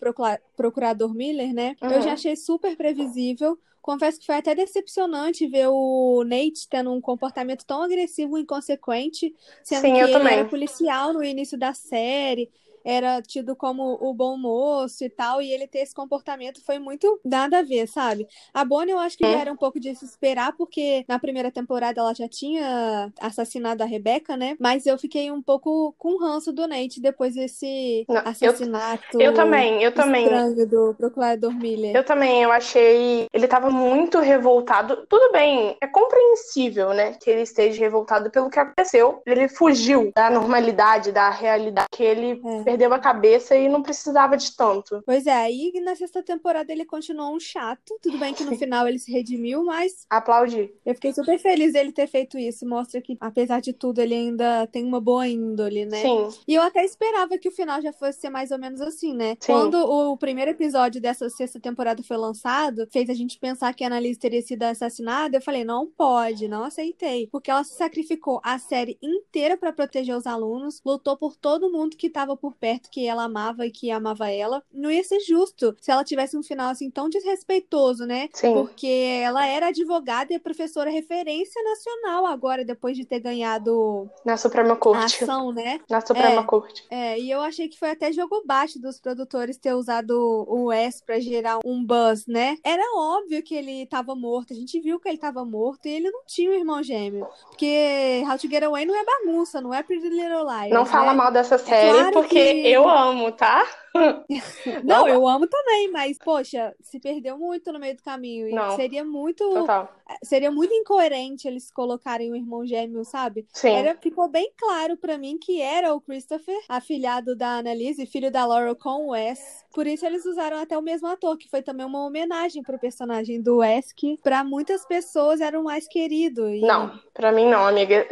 procurador 0.58 1.14
Miller, 1.14 1.54
né? 1.54 1.76
Uhum. 1.82 1.92
Eu 1.92 2.02
já 2.02 2.14
achei 2.14 2.36
super 2.36 2.76
previsível. 2.76 3.58
Confesso 3.82 4.20
que 4.20 4.26
foi 4.26 4.36
até 4.36 4.54
decepcionante 4.54 5.48
ver 5.48 5.68
o 5.70 6.24
Nate 6.26 6.68
tendo 6.70 6.92
um 6.92 7.00
comportamento 7.00 7.66
tão 7.66 7.82
agressivo 7.82 8.38
e 8.38 8.42
inconsequente, 8.42 9.34
sendo 9.64 9.82
Sim, 9.82 9.94
que 9.94 10.00
ele 10.00 10.12
também. 10.12 10.34
era 10.34 10.46
policial 10.46 11.14
no 11.14 11.24
início 11.24 11.58
da 11.58 11.74
série 11.74 12.50
era 12.84 13.22
tido 13.22 13.56
como 13.56 13.98
o 14.02 14.14
bom 14.14 14.38
moço 14.38 15.04
e 15.04 15.10
tal, 15.10 15.42
e 15.42 15.52
ele 15.52 15.68
ter 15.68 15.80
esse 15.80 15.94
comportamento 15.94 16.64
foi 16.66 16.80
muito 16.80 17.20
nada 17.24 17.60
a 17.60 17.62
ver, 17.62 17.88
sabe? 17.88 18.28
A 18.54 18.64
Bonnie 18.66 18.92
eu 18.92 19.00
acho 19.00 19.18
que 19.18 19.26
é. 19.26 19.34
era 19.34 19.52
um 19.52 19.58
pouco 19.58 19.80
de 19.80 19.96
se 19.96 20.06
esperar, 20.06 20.54
porque 20.58 21.06
na 21.08 21.20
primeira 21.20 21.52
temporada 21.52 22.00
ela 22.02 22.14
já 22.14 22.28
tinha 22.28 23.12
assassinado 23.20 23.84
a 23.84 23.86
Rebecca, 23.86 24.36
né? 24.36 24.56
Mas 24.60 24.86
eu 24.86 24.98
fiquei 24.98 25.32
um 25.32 25.42
pouco 25.42 25.94
com 25.98 26.18
ranço 26.18 26.52
do 26.52 26.68
Nate 26.68 27.02
depois 27.02 27.36
desse 27.36 28.06
Não, 28.08 28.22
assassinato. 28.26 29.04
Eu, 29.14 29.22
eu 29.22 29.34
também, 29.34 29.84
eu 29.84 29.94
também. 29.94 30.28
do 30.66 30.94
procurador 30.96 31.54
Miller. 31.54 31.96
Eu 31.96 32.04
também, 32.04 32.44
eu 32.44 32.52
achei. 32.52 33.28
Ele 33.34 33.48
tava 33.48 33.70
muito 33.70 34.20
revoltado. 34.20 35.06
Tudo 35.08 35.32
bem, 35.32 35.78
é 35.82 35.88
compreensível, 35.88 36.94
né? 36.94 37.14
Que 37.20 37.30
ele 37.30 37.42
esteja 37.42 37.80
revoltado 37.80 38.30
pelo 38.30 38.50
que 38.50 38.60
aconteceu. 38.60 39.22
Ele 39.26 39.48
fugiu 39.48 40.12
da 40.16 40.30
normalidade, 40.30 41.12
da 41.12 41.30
realidade 41.30 41.88
que 41.92 42.04
ele 42.04 42.42
é 42.66 42.71
perdeu 42.72 42.94
a 42.94 43.00
cabeça 43.00 43.56
e 43.56 43.68
não 43.68 43.84
precisava 43.84 44.38
de 44.38 44.56
tanto. 44.56 45.04
Pois 45.06 45.28
é, 45.28 45.52
e 45.52 45.80
na 45.82 45.96
sexta 45.96 46.24
temporada 46.24 46.72
ele 46.72 46.86
continuou 46.86 47.36
um 47.36 47.40
chato. 47.40 47.98
Tudo 48.02 48.18
bem 48.18 48.34
que 48.34 48.46
no 48.46 48.56
final 48.58 48.88
ele 48.88 48.98
se 48.98 49.12
redimiu, 49.12 49.66
mas. 49.66 50.06
Aplaudi. 50.10 50.74
Eu 50.86 50.96
fiquei 50.96 51.14
super 51.14 51.38
feliz 51.38 51.74
dele 51.74 51.92
ter 51.92 52.08
feito 52.08 52.38
isso. 52.38 52.66
Mostra 52.66 53.02
que, 53.02 53.18
apesar 53.20 53.60
de 53.60 53.74
tudo, 53.74 54.00
ele 54.00 54.16
ainda 54.16 54.68
tem 54.68 54.86
uma 54.86 55.02
boa 55.02 55.28
índole, 55.28 55.86
né? 55.86 56.02
Sim. 56.02 56.30
E 56.48 56.56
eu 56.56 56.62
até 56.62 56.86
esperava 56.86 57.38
que 57.38 57.50
o 57.50 57.52
final 57.52 57.82
já 57.82 57.92
fosse 57.92 58.22
ser 58.22 58.30
mais 58.30 58.52
ou 58.52 58.60
menos 58.60 58.80
assim, 58.80 59.14
né? 59.14 59.36
Sim. 59.40 59.52
Quando 59.52 59.76
o 59.76 60.18
primeiro 60.18 60.52
episódio 60.52 61.02
dessa 61.02 61.30
sexta 61.30 61.60
temporada 61.60 62.02
foi 62.04 62.18
lançado, 62.18 62.88
fez 62.92 63.10
a 63.10 63.14
gente 63.14 63.38
pensar 63.38 63.74
que 63.74 63.84
a 63.84 63.88
Annalise 63.88 64.20
teria 64.20 64.42
sido 64.42 64.64
assassinada. 64.64 65.38
Eu 65.38 65.42
falei, 65.42 65.66
não 65.66 65.88
pode, 65.88 66.48
não 66.48 66.64
aceitei. 66.64 67.28
Porque 67.32 67.52
ela 67.52 67.64
se 67.64 67.76
sacrificou 67.76 68.40
a 68.44 68.58
série 68.58 68.98
inteira 69.02 69.58
para 69.58 69.74
proteger 69.74 70.16
os 70.16 70.26
alunos, 70.26 70.82
lutou 70.86 71.18
por 71.18 71.36
todo 71.36 71.72
mundo 71.72 71.98
que 71.98 72.10
tava 72.10 72.38
por 72.38 72.56
perto 72.62 72.92
que 72.92 73.08
ela 73.08 73.24
amava 73.24 73.66
e 73.66 73.72
que 73.72 73.90
amava 73.90 74.30
ela. 74.30 74.64
Não 74.72 74.92
ia 74.92 75.04
ser 75.04 75.20
justo 75.22 75.76
se 75.82 75.92
ela 75.92 76.04
tivesse 76.04 76.38
um 76.38 76.44
final 76.44 76.70
assim 76.70 76.92
tão 76.92 77.10
desrespeitoso, 77.10 78.06
né? 78.06 78.30
Sim. 78.32 78.54
Porque 78.54 78.88
ela 79.24 79.46
era 79.48 79.70
advogada 79.70 80.32
e 80.32 80.40
professora 80.40 80.92
referência 80.92 81.62
nacional 81.64 82.28
agora, 82.28 82.64
depois 82.64 82.96
de 82.96 83.04
ter 83.04 83.20
ganhado 83.20 84.08
na 84.24 84.38
Suprema 84.38 84.76
Corte. 84.76 85.02
A 85.02 85.06
ação, 85.06 85.52
né? 85.52 85.80
Na 85.90 86.00
Suprema 86.02 86.42
é, 86.42 86.44
Corte. 86.44 86.86
É, 86.92 87.20
e 87.20 87.32
eu 87.32 87.42
achei 87.42 87.68
que 87.68 87.80
foi 87.80 87.90
até 87.90 88.12
jogo 88.12 88.44
baixo 88.46 88.80
dos 88.80 89.00
produtores 89.00 89.58
ter 89.58 89.74
usado 89.74 90.14
o 90.48 90.66
Wes 90.66 91.02
pra 91.02 91.20
gerar 91.20 91.60
um 91.66 91.84
buzz, 91.84 92.28
né? 92.28 92.58
Era 92.64 92.84
óbvio 92.96 93.42
que 93.42 93.56
ele 93.56 93.88
tava 93.88 94.14
morto, 94.14 94.54
a 94.54 94.56
gente 94.56 94.80
viu 94.80 95.00
que 95.00 95.10
ele 95.10 95.18
tava 95.18 95.44
morto 95.44 95.88
e 95.88 95.92
ele 95.92 96.12
não 96.12 96.24
tinha 96.28 96.52
um 96.52 96.54
irmão 96.54 96.84
gêmeo. 96.84 97.28
Porque 97.48 98.24
How 98.30 98.38
to 98.38 98.48
Get 98.48 98.64
Away 98.64 98.86
não 98.86 98.96
é 98.96 99.04
bagunça, 99.04 99.60
não 99.60 99.74
é 99.74 99.82
Pretty 99.82 100.10
Little 100.10 100.44
Liars. 100.44 100.70
Não 100.70 100.84
né? 100.84 100.90
fala 100.90 101.14
mal 101.14 101.32
dessa 101.32 101.58
série, 101.58 101.88
é 101.88 101.94
claro 101.94 102.12
porque 102.12 102.51
eu 102.52 102.88
amo, 102.88 103.32
tá? 103.32 103.64
Não, 104.84 105.08
eu 105.08 105.28
amo 105.28 105.48
também, 105.48 105.92
mas, 105.92 106.18
poxa, 106.18 106.74
se 106.82 107.00
perdeu 107.00 107.38
muito 107.38 107.72
no 107.72 107.80
meio 107.80 107.96
do 107.96 108.04
caminho. 108.04 108.48
E 108.48 108.52
Não. 108.52 108.76
seria 108.76 109.04
muito. 109.04 109.48
Total. 109.50 109.92
Seria 110.24 110.52
muito 110.52 110.74
incoerente 110.74 111.48
eles 111.48 111.72
colocarem 111.72 112.32
o 112.32 112.36
irmão 112.36 112.66
gêmeo, 112.66 113.04
sabe? 113.06 113.48
Sim. 113.54 113.70
Era, 113.70 113.96
ficou 113.96 114.28
bem 114.28 114.52
claro 114.58 114.98
para 114.98 115.18
mim 115.18 115.38
que 115.38 115.62
era 115.62 115.94
o 115.94 116.02
Christopher, 116.02 116.58
afilhado 116.68 117.36
da 117.36 117.60
Annalise, 117.60 118.06
filho 118.06 118.32
da 118.32 118.46
Laurel 118.46 118.76
com 118.76 119.08
o 119.08 119.12
Wes. 119.12 119.40
Por 119.74 119.88
isso 119.88 120.06
eles 120.06 120.26
usaram 120.26 120.58
até 120.58 120.78
o 120.78 120.82
mesmo 120.82 121.08
ator, 121.08 121.38
que 121.38 121.50
foi 121.50 121.62
também 121.62 121.86
uma 121.86 122.06
homenagem 122.06 122.62
pro 122.62 122.78
personagem 122.78 123.42
do 123.42 123.58
Wes, 123.58 123.94
que 123.94 124.18
pra 124.22 124.44
muitas 124.44 124.86
pessoas 124.86 125.40
era 125.40 125.60
o 125.60 125.64
mais 125.64 125.88
querido. 125.88 126.50
E... 126.50 126.62
Não, 126.62 127.00
pra 127.14 127.32
mim 127.32 127.46
não, 127.46 127.66
amiga. 127.66 128.06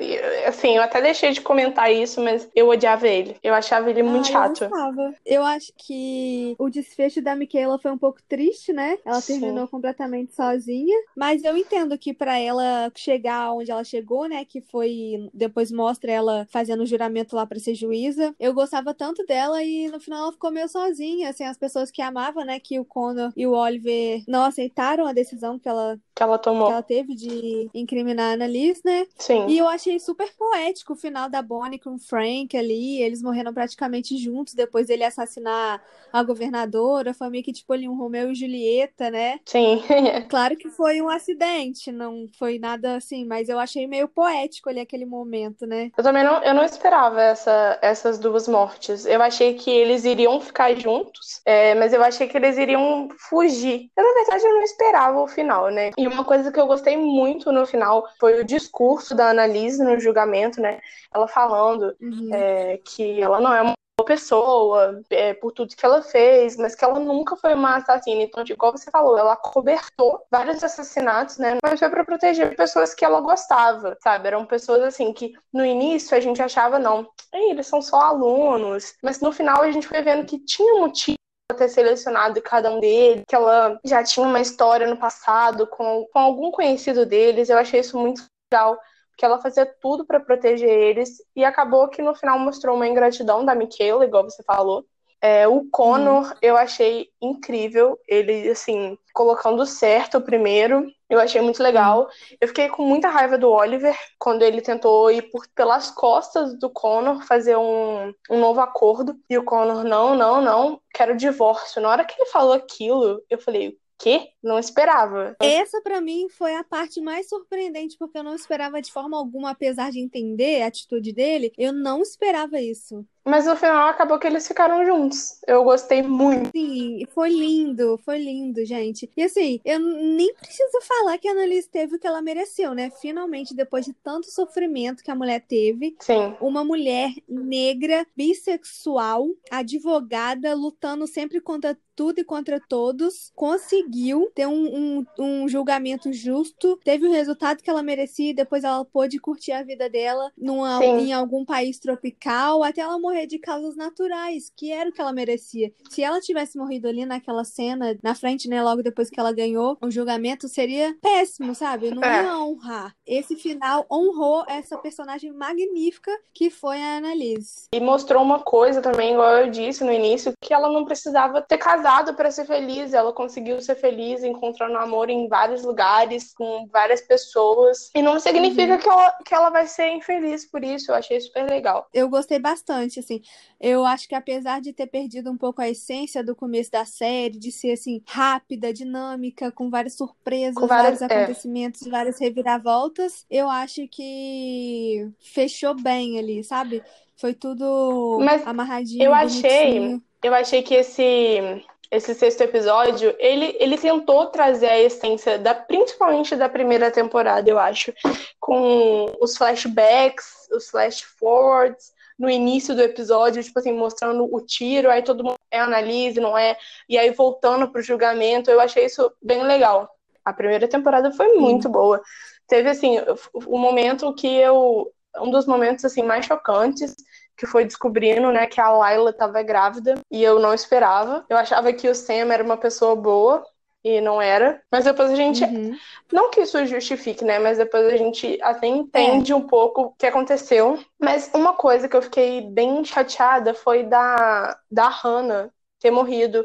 Assim, 0.48 0.78
eu 0.78 0.82
até 0.82 1.02
deixei 1.02 1.32
de 1.32 1.42
comentar 1.42 1.92
isso, 1.92 2.22
mas 2.22 2.50
eu 2.56 2.70
odiava 2.70 3.08
ele. 3.08 3.36
Eu 3.44 3.54
achava 3.54 3.90
ele 3.90 4.04
muito 4.04 4.30
ah, 4.30 4.32
chato. 4.32 4.64
Eu, 4.64 5.14
eu 5.26 5.44
acho 5.70 5.74
que 5.78 6.56
o 6.58 6.70
desfecho 6.70 7.22
da 7.22 7.36
Michaela 7.36 7.78
foi 7.80 7.92
um 7.92 7.98
pouco 7.98 8.20
triste, 8.28 8.74
né? 8.74 8.98
Ela 9.06 9.22
Sim. 9.22 9.40
terminou 9.40 9.68
completamente 9.68 10.34
sozinha. 10.34 10.98
Mas 11.16 11.44
eu 11.44 11.56
entendo 11.56 11.98
que 11.98 12.14
pra 12.14 12.38
ela 12.38 12.92
chegar 12.96 13.54
onde 13.54 13.72
ela 13.72 13.84
chegou, 13.84 14.28
né? 14.28 14.44
Que 14.46 14.62
foi. 14.62 15.30
Depois 15.34 15.72
mostra 15.72 16.12
ela 16.12 16.48
fazendo 16.50 16.84
o 16.84 16.86
juramento 16.86 17.36
lá 17.36 17.46
pra 17.46 17.60
ser 17.60 17.76
juíza. 17.76 18.36
Eu 18.40 18.54
gostava 18.54 18.94
tanto 18.94 19.26
dela 19.26 19.64
e 19.64 19.88
no 19.90 20.00
final 20.00 20.24
ela 20.24 20.32
ficou 20.32 20.52
meio 20.52 20.68
sozinha. 20.68 21.30
Assim, 21.30 21.44
as 21.44 21.58
pessoas 21.58 21.92
que 21.92 22.02
amavam, 22.02 22.44
né? 22.44 22.60
Que 22.60 22.80
o 22.80 22.86
Connor 22.86 23.32
e 23.36 23.46
o 23.46 23.54
Oliver 23.54 24.24
não 24.28 24.44
aceitaram 24.44 25.06
a 25.06 25.14
decisão 25.14 25.60
que 25.60 25.70
ela, 25.70 26.00
Que 26.20 26.24
ela 26.24 26.38
que 26.38 26.44
tomou. 26.44 26.70
ela 26.70 26.84
teve 26.84 27.16
de 27.16 27.70
incriminar 27.74 28.32
a 28.32 28.34
Annalise, 28.34 28.82
né? 28.84 29.08
Sim. 29.18 29.48
E 29.48 29.58
eu 29.58 29.66
achei 29.70 29.98
super 30.02 30.30
poético 30.38 30.92
o 30.92 30.96
final 30.98 31.30
da 31.30 31.42
Bonnie 31.42 31.80
com 31.80 31.96
o 31.96 31.98
Frank 31.98 32.58
ali. 32.58 33.02
Eles 33.02 33.22
morreram 33.22 33.54
praticamente 33.54 34.18
juntos 34.18 34.54
depois 34.54 34.88
dele 34.88 35.06
assassinar 35.06 35.82
a 36.12 36.22
governadora. 36.22 37.14
Foi 37.14 37.30
meio 37.30 37.42
que 37.42 37.54
tipo 37.54 37.72
ali 37.72 37.88
um 37.88 37.96
Romeu 37.96 38.30
e 38.32 38.36
Julieta, 38.36 39.10
né? 39.10 39.40
Sim. 39.46 39.82
Claro 40.28 40.58
que 40.58 40.70
foi 40.70 41.02
um 41.02 41.08
acidente, 41.08 41.92
não 41.92 42.28
foi 42.38 42.60
nada 42.60 42.98
assim, 42.98 43.26
mas 43.26 43.48
eu 43.48 43.58
achei 43.58 43.88
meio 43.88 44.08
poético 44.08 44.70
ali 44.70 44.80
aquele 44.82 45.06
momento, 45.06 45.66
né? 45.66 45.90
Eu 45.98 46.04
também 46.04 46.24
não, 46.24 46.44
eu 46.44 46.54
não 46.54 46.66
esperava 46.66 47.22
essa, 47.22 47.80
essas 47.82 48.20
duas 48.20 48.48
mortes. 48.48 49.06
Eu 49.06 49.22
achei 49.22 49.54
que 49.54 49.72
eles 49.72 50.04
iriam 50.04 50.42
ficar 50.42 50.76
juntos, 50.76 51.42
é, 51.46 51.74
mas 51.76 51.94
eu 51.94 52.04
achei 52.04 52.28
que 52.28 52.36
eles 52.36 52.58
iriam 52.58 53.08
fugir. 53.30 53.90
Eu, 53.96 54.04
na 54.04 54.14
verdade, 54.14 54.44
eu 54.44 54.54
não 54.54 54.64
esperava 54.64 55.22
o 55.22 55.28
final, 55.28 55.70
né? 55.70 55.92
E 55.98 56.09
uma 56.14 56.24
coisa 56.26 56.52
que 56.52 56.60
eu 56.60 56.68
gostei 56.68 56.98
muito 56.98 57.52
no 57.52 57.66
final 57.66 58.08
foi 58.20 58.40
o 58.42 58.46
discurso 58.46 59.16
da 59.16 59.30
Annalise 59.30 59.84
no 59.84 60.00
julgamento, 60.00 60.60
né? 60.62 60.80
Ela 61.14 61.28
falando 61.28 61.96
Uhum. 62.02 62.30
é, 62.34 62.80
que 62.84 63.22
ela 63.22 63.40
não 63.40 63.54
é 63.54 63.62
uma 63.62 63.74
boa 63.98 64.06
pessoa 64.08 65.02
é, 65.10 65.34
por 65.34 65.52
tudo 65.52 65.76
que 65.76 65.86
ela 65.86 66.02
fez, 66.02 66.56
mas 66.56 66.74
que 66.74 66.86
ela 66.86 67.00
nunca 67.00 67.36
foi 67.36 67.54
uma 67.54 67.76
assassina. 67.78 68.22
Então, 68.24 68.44
tipo, 68.44 68.58
igual 68.58 68.72
você 68.72 68.90
falou, 68.90 69.18
ela 69.18 69.36
cobertou 69.36 70.22
vários 70.32 70.64
assassinatos, 70.64 71.38
né? 71.38 71.58
Mas 71.62 71.80
foi 71.80 71.90
pra 71.90 72.06
proteger 72.06 72.56
pessoas 72.56 72.94
que 72.94 73.04
ela 73.04 73.20
gostava, 73.22 73.98
sabe? 74.02 74.28
Eram 74.28 74.46
pessoas 74.46 74.82
assim 74.84 75.12
que 75.12 75.34
no 75.54 75.66
início 75.66 76.16
a 76.16 76.20
gente 76.22 76.42
achava, 76.42 76.80
não, 76.80 77.08
"Ei, 77.34 77.52
eles 77.52 77.68
são 77.68 77.82
só 77.82 78.00
alunos. 78.00 78.94
Mas 79.04 79.20
no 79.20 79.32
final 79.34 79.62
a 79.62 79.72
gente 79.72 79.88
foi 79.88 80.02
vendo 80.02 80.26
que 80.26 80.40
tinha 80.40 80.80
motivo 80.80 81.19
ter 81.56 81.70
selecionado 81.70 82.42
cada 82.42 82.72
um 82.72 82.80
deles, 82.80 83.24
que 83.28 83.36
ela 83.36 83.80
já 83.84 84.04
tinha 84.04 84.26
uma 84.26 84.40
história 84.40 84.88
no 84.88 84.98
passado 84.98 85.68
com, 85.68 86.08
com 86.12 86.20
algum 86.20 86.52
conhecido 86.52 87.06
deles. 87.06 87.50
Eu 87.50 87.58
achei 87.58 87.80
isso 87.80 87.98
muito 87.98 88.24
legal 88.52 88.80
que 89.18 89.26
ela 89.26 89.42
fazia 89.42 89.66
tudo 89.66 90.06
pra 90.06 90.20
proteger 90.20 90.70
eles 90.70 91.18
e 91.36 91.44
acabou 91.44 91.90
que 91.90 92.02
no 92.02 92.16
final 92.16 92.40
mostrou 92.40 92.76
uma 92.76 92.88
ingratidão 92.88 93.44
da 93.44 93.54
Michaela, 93.54 94.06
igual 94.06 94.24
você 94.24 94.42
falou. 94.44 94.86
É, 95.22 95.46
o 95.46 95.66
Connor 95.70 96.34
eu 96.42 96.56
achei 96.56 97.10
incrível, 97.22 98.00
ele 98.08 98.50
assim 98.50 98.98
colocando 99.14 99.66
certo 99.66 100.20
o 100.20 100.22
primeiro, 100.22 100.90
eu 101.10 101.20
achei 101.20 101.42
muito 101.42 101.62
legal. 101.64 102.08
Eu 102.40 102.48
fiquei 102.48 102.70
com 102.70 102.84
muita 102.84 103.10
raiva 103.10 103.38
do 103.38 103.50
Oliver 103.50 103.98
quando 104.18 104.44
ele 104.44 104.62
tentou 104.62 105.10
ir 105.10 105.24
por, 105.32 105.48
pelas 105.56 105.90
costas 105.90 106.58
do 106.58 106.70
Connor 106.70 107.26
fazer 107.26 107.58
um, 107.58 108.14
um 108.30 108.40
novo 108.40 108.60
acordo 108.60 109.20
e 109.30 109.38
o 109.38 109.44
Connor 109.44 109.84
não, 109.84 110.16
não, 110.16 110.42
não, 110.42 110.82
quero 110.94 111.18
divórcio. 111.18 111.82
Na 111.82 111.90
hora 111.90 112.06
que 112.06 112.14
ele 112.20 112.30
falou 112.30 112.54
aquilo, 112.54 113.22
eu 113.30 113.40
falei 113.40 113.78
quê? 114.00 114.30
Não 114.42 114.58
esperava. 114.58 115.36
Essa 115.42 115.82
pra 115.82 116.00
mim 116.00 116.28
foi 116.30 116.56
a 116.56 116.64
parte 116.64 117.02
mais 117.02 117.28
surpreendente, 117.28 117.98
porque 118.00 118.18
eu 118.18 118.24
não 118.24 118.34
esperava 118.34 118.82
de 118.82 118.92
forma 118.92 119.18
alguma, 119.18 119.52
apesar 119.52 119.92
de 119.92 120.00
entender 120.00 120.62
a 120.62 120.68
atitude 120.68 121.12
dele, 121.12 121.52
eu 121.58 121.74
não 121.74 122.02
esperava 122.02 122.62
isso. 122.62 123.06
Mas 123.26 123.46
no 123.46 123.56
final 123.56 123.88
acabou 123.88 124.18
que 124.18 124.28
eles 124.28 124.48
ficaram 124.48 124.86
juntos. 124.86 125.40
Eu 125.48 125.64
gostei 125.64 126.02
muito. 126.02 126.50
Sim, 126.52 127.06
foi 127.14 127.30
lindo, 127.30 128.00
foi 128.04 128.18
lindo, 128.18 128.66
gente. 128.66 129.10
E 129.16 129.24
assim, 129.24 129.60
eu 129.64 129.80
nem 129.80 130.34
preciso 130.34 130.80
falar 130.88 131.18
que 131.18 131.28
a 131.28 131.32
Annalise 131.32 131.70
teve 131.70 131.96
o 131.96 132.00
que 132.00 132.08
ela 132.08 132.22
mereceu, 132.22 132.74
né? 132.74 132.90
Finalmente, 132.90 133.56
depois 133.56 133.86
de 133.86 133.94
tanto 133.94 134.32
sofrimento 134.32 135.04
que 135.04 135.12
a 135.12 135.16
mulher 135.16 135.42
teve, 135.48 135.96
Sim. 136.00 136.36
uma 136.42 136.64
mulher 136.64 137.12
negra, 137.28 138.06
bissexual, 138.16 139.28
advogada, 139.52 140.54
lutando 140.54 141.06
sempre 141.06 141.40
contra 141.40 141.78
tudo 142.00 142.20
e 142.20 142.24
contra 142.24 142.62
todos, 142.62 143.30
conseguiu 143.36 144.32
ter 144.34 144.48
um, 144.48 144.54
um, 144.54 145.06
um 145.20 145.50
julgamento 145.50 146.14
justo, 146.14 146.80
teve 146.82 147.06
o 147.06 147.12
resultado 147.12 147.62
que 147.62 147.70
ela 147.70 147.84
merecia 147.84 148.30
e 148.30 148.34
depois 148.34 148.64
ela 148.64 148.86
pôde 148.86 149.20
curtir 149.20 149.52
a 149.52 149.64
vida 149.64 149.90
dela 149.90 150.32
numa, 150.38 150.82
em 150.82 151.12
algum 151.12 151.44
país 151.44 151.78
tropical, 151.78 152.64
até 152.64 152.80
ela 152.80 152.98
morrer 152.98 153.19
de 153.26 153.40
causas 153.40 153.76
naturais, 153.76 154.52
que 154.56 154.72
era 154.72 154.90
o 154.90 154.94
que 154.94 155.02
ela 155.02 155.14
merecia. 155.14 155.72
Se 155.90 156.04
ela 156.04 156.20
tivesse 156.20 156.58
morrido 156.58 156.88
ali 156.88 157.06
naquela 157.06 157.44
cena, 157.44 157.98
na 158.04 158.16
frente, 158.16 158.48
né, 158.48 158.62
logo 158.64 158.82
depois 158.84 159.10
que 159.10 159.20
ela 159.20 159.32
ganhou 159.32 159.78
o 159.82 159.90
julgamento, 159.92 160.48
seria 160.48 160.96
péssimo, 161.02 161.54
sabe? 161.56 161.92
Não 161.92 162.04
É. 162.04 162.24
ia 162.24 162.38
honrar. 162.40 162.96
Esse 163.06 163.36
final 163.36 163.86
honrou 163.92 164.44
essa 164.48 164.78
personagem 164.78 165.32
magnífica 165.32 166.12
que 166.34 166.50
foi 166.50 166.78
a 166.82 166.98
Annalise. 166.98 167.68
E 167.74 167.80
mostrou 167.80 168.22
uma 168.24 168.40
coisa 168.40 168.82
também, 168.82 169.14
igual 169.14 169.38
eu 169.38 169.52
disse 169.52 169.84
no 169.84 169.92
início, 169.92 170.34
que 170.42 170.54
ela 170.54 170.72
não 170.72 170.86
precisava 170.86 171.42
ter 171.42 171.58
casado 171.58 172.14
para 172.14 172.32
ser 172.32 172.46
feliz. 172.46 172.94
Ela 172.94 173.14
conseguiu 173.14 173.62
ser 173.62 173.76
feliz, 173.76 174.24
encontrando 174.24 174.78
amor 174.78 175.10
em 175.10 175.28
vários 175.28 175.64
lugares, 175.64 176.34
com 176.34 176.68
várias 176.72 177.02
pessoas. 177.02 177.90
E 177.96 178.02
não 178.02 178.20
significa 178.20 178.78
que, 178.78 178.90
ela, 178.90 179.12
que 179.26 179.34
ela 179.34 179.50
vai 179.50 179.68
ser 179.68 179.90
infeliz 179.90 180.46
por 180.50 180.64
isso. 180.64 180.92
Eu 180.92 180.96
achei 180.96 181.20
super 181.20 181.50
legal. 181.50 181.88
Eu 181.94 182.10
gostei 182.10 182.40
bastante, 182.40 182.99
assim. 183.00 183.22
Eu 183.60 183.86
acho 183.86 184.08
que 184.08 184.16
apesar 184.16 184.62
de 184.62 184.72
ter 184.74 184.88
perdido 184.88 185.32
um 185.32 185.38
pouco 185.38 185.62
a 185.62 185.70
essência 185.70 186.24
do 186.24 186.36
começo 186.36 186.72
da 186.72 186.86
série, 186.86 187.38
de 187.38 187.52
ser 187.52 187.72
assim 187.72 188.02
rápida, 188.08 188.72
dinâmica, 188.74 189.52
com 189.52 189.70
várias 189.70 189.96
surpresas, 189.96 190.56
Com 190.56 190.68
várias- 190.68 191.00
vários 191.00 191.02
é. 191.16 191.24
acontecimentos, 191.24 191.88
várias 191.88 192.20
reviravoltas, 192.20 193.26
eu 193.30 193.50
acho 193.50 193.88
que 193.88 195.08
fechou 195.20 195.74
bem 195.76 196.18
ali, 196.20 196.44
sabe? 196.44 196.84
Foi 197.16 197.34
tudo 197.34 198.18
Mas 198.22 198.46
amarradinho, 198.48 199.04
eu 199.04 199.14
achei- 199.14 199.42
bonitinho. 199.80 200.04
Eu 200.22 200.34
achei 200.34 200.62
que 200.62 200.74
esse, 200.76 201.64
esse 201.90 202.14
sexto 202.14 202.42
episódio, 202.42 203.16
ele, 203.20 203.56
ele 203.60 203.78
tentou 203.78 204.26
trazer 204.28 204.68
a 204.68 204.80
essência, 204.80 205.40
da, 205.40 205.54
principalmente 205.56 206.36
da 206.36 206.50
primeira 206.50 206.92
temporada, 206.92 207.50
eu 207.50 207.58
acho. 207.58 207.94
Com 208.40 209.16
os 209.22 209.38
flashbacks, 209.38 210.50
os 210.52 210.70
flash 210.70 211.02
forwards, 211.02 211.94
no 212.20 212.30
início 212.30 212.76
do 212.76 212.82
episódio, 212.82 213.42
tipo 213.42 213.58
assim, 213.58 213.72
mostrando 213.72 214.28
o 214.30 214.42
tiro, 214.42 214.92
aí 214.92 215.02
todo 215.02 215.24
mundo 215.24 215.40
é 215.50 215.60
analise, 215.60 216.20
não 216.20 216.38
é? 216.38 216.58
E 216.90 216.98
aí 216.98 217.12
voltando 217.12 217.72
pro 217.72 217.82
julgamento, 217.82 218.52
eu 218.52 218.60
achei 218.60 218.86
isso 218.86 219.10
bem 219.22 219.42
legal. 219.44 219.90
A 220.26 220.34
primeira 220.34 220.68
temporada 220.68 221.12
foi 221.14 221.34
muito 221.38 221.70
boa. 221.70 222.02
Teve, 222.46 222.70
assim, 222.70 223.00
o, 223.34 223.56
o 223.56 223.58
momento 223.58 224.14
que 224.14 224.28
eu... 224.28 224.92
Um 225.18 225.32
dos 225.32 225.48
momentos, 225.48 225.84
assim, 225.86 226.04
mais 226.04 226.26
chocantes, 226.26 226.96
que 227.36 227.48
foi 227.48 227.64
descobrindo, 227.66 228.32
né, 228.32 228.46
que 228.46 228.60
a 228.62 228.70
Layla 228.70 229.12
estava 229.12 229.42
grávida 229.42 229.96
e 230.12 230.22
eu 230.22 230.40
não 230.40 230.54
esperava. 230.54 231.26
Eu 231.30 231.38
achava 231.38 231.72
que 231.72 231.88
o 231.88 231.96
Sam 231.96 232.34
era 232.34 232.44
uma 232.44 232.58
pessoa 232.58 232.96
boa 232.96 233.44
e 233.84 234.02
não 234.02 234.22
era. 234.22 234.62
Mas 234.72 234.86
depois 234.86 235.12
a 235.12 235.16
gente, 235.16 235.44
Uhum. 235.46 235.78
não 236.12 236.30
que 236.30 236.42
isso 236.42 236.66
justifique, 236.66 237.24
né, 237.24 237.40
mas 237.40 237.58
depois 237.58 237.86
a 237.88 237.98
gente 237.98 238.38
até 238.42 238.68
entende 238.68 239.34
um 239.34 239.48
pouco 239.48 239.82
o 239.84 239.92
que 239.96 240.06
aconteceu. 240.06 240.80
Mas 241.00 241.30
uma 241.34 241.54
coisa 241.54 241.88
que 241.88 241.96
eu 241.96 242.02
fiquei 242.02 242.42
bem 242.42 242.84
chateada 242.84 243.54
foi 243.54 243.84
da 243.84 244.58
da 244.70 244.90
Hannah 244.90 245.50
ter 245.80 245.92
morrido 245.92 246.44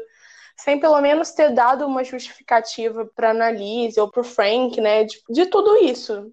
sem 0.57 0.79
pelo 0.79 1.01
menos 1.01 1.31
ter 1.31 1.53
dado 1.53 1.85
uma 1.85 2.03
justificativa 2.03 3.05
para 3.15 3.31
Annalise 3.31 3.99
ou 3.99 4.09
pro 4.09 4.23
Frank, 4.23 4.79
né, 4.81 5.03
de, 5.03 5.21
de 5.29 5.45
tudo 5.47 5.75
isso. 5.77 6.31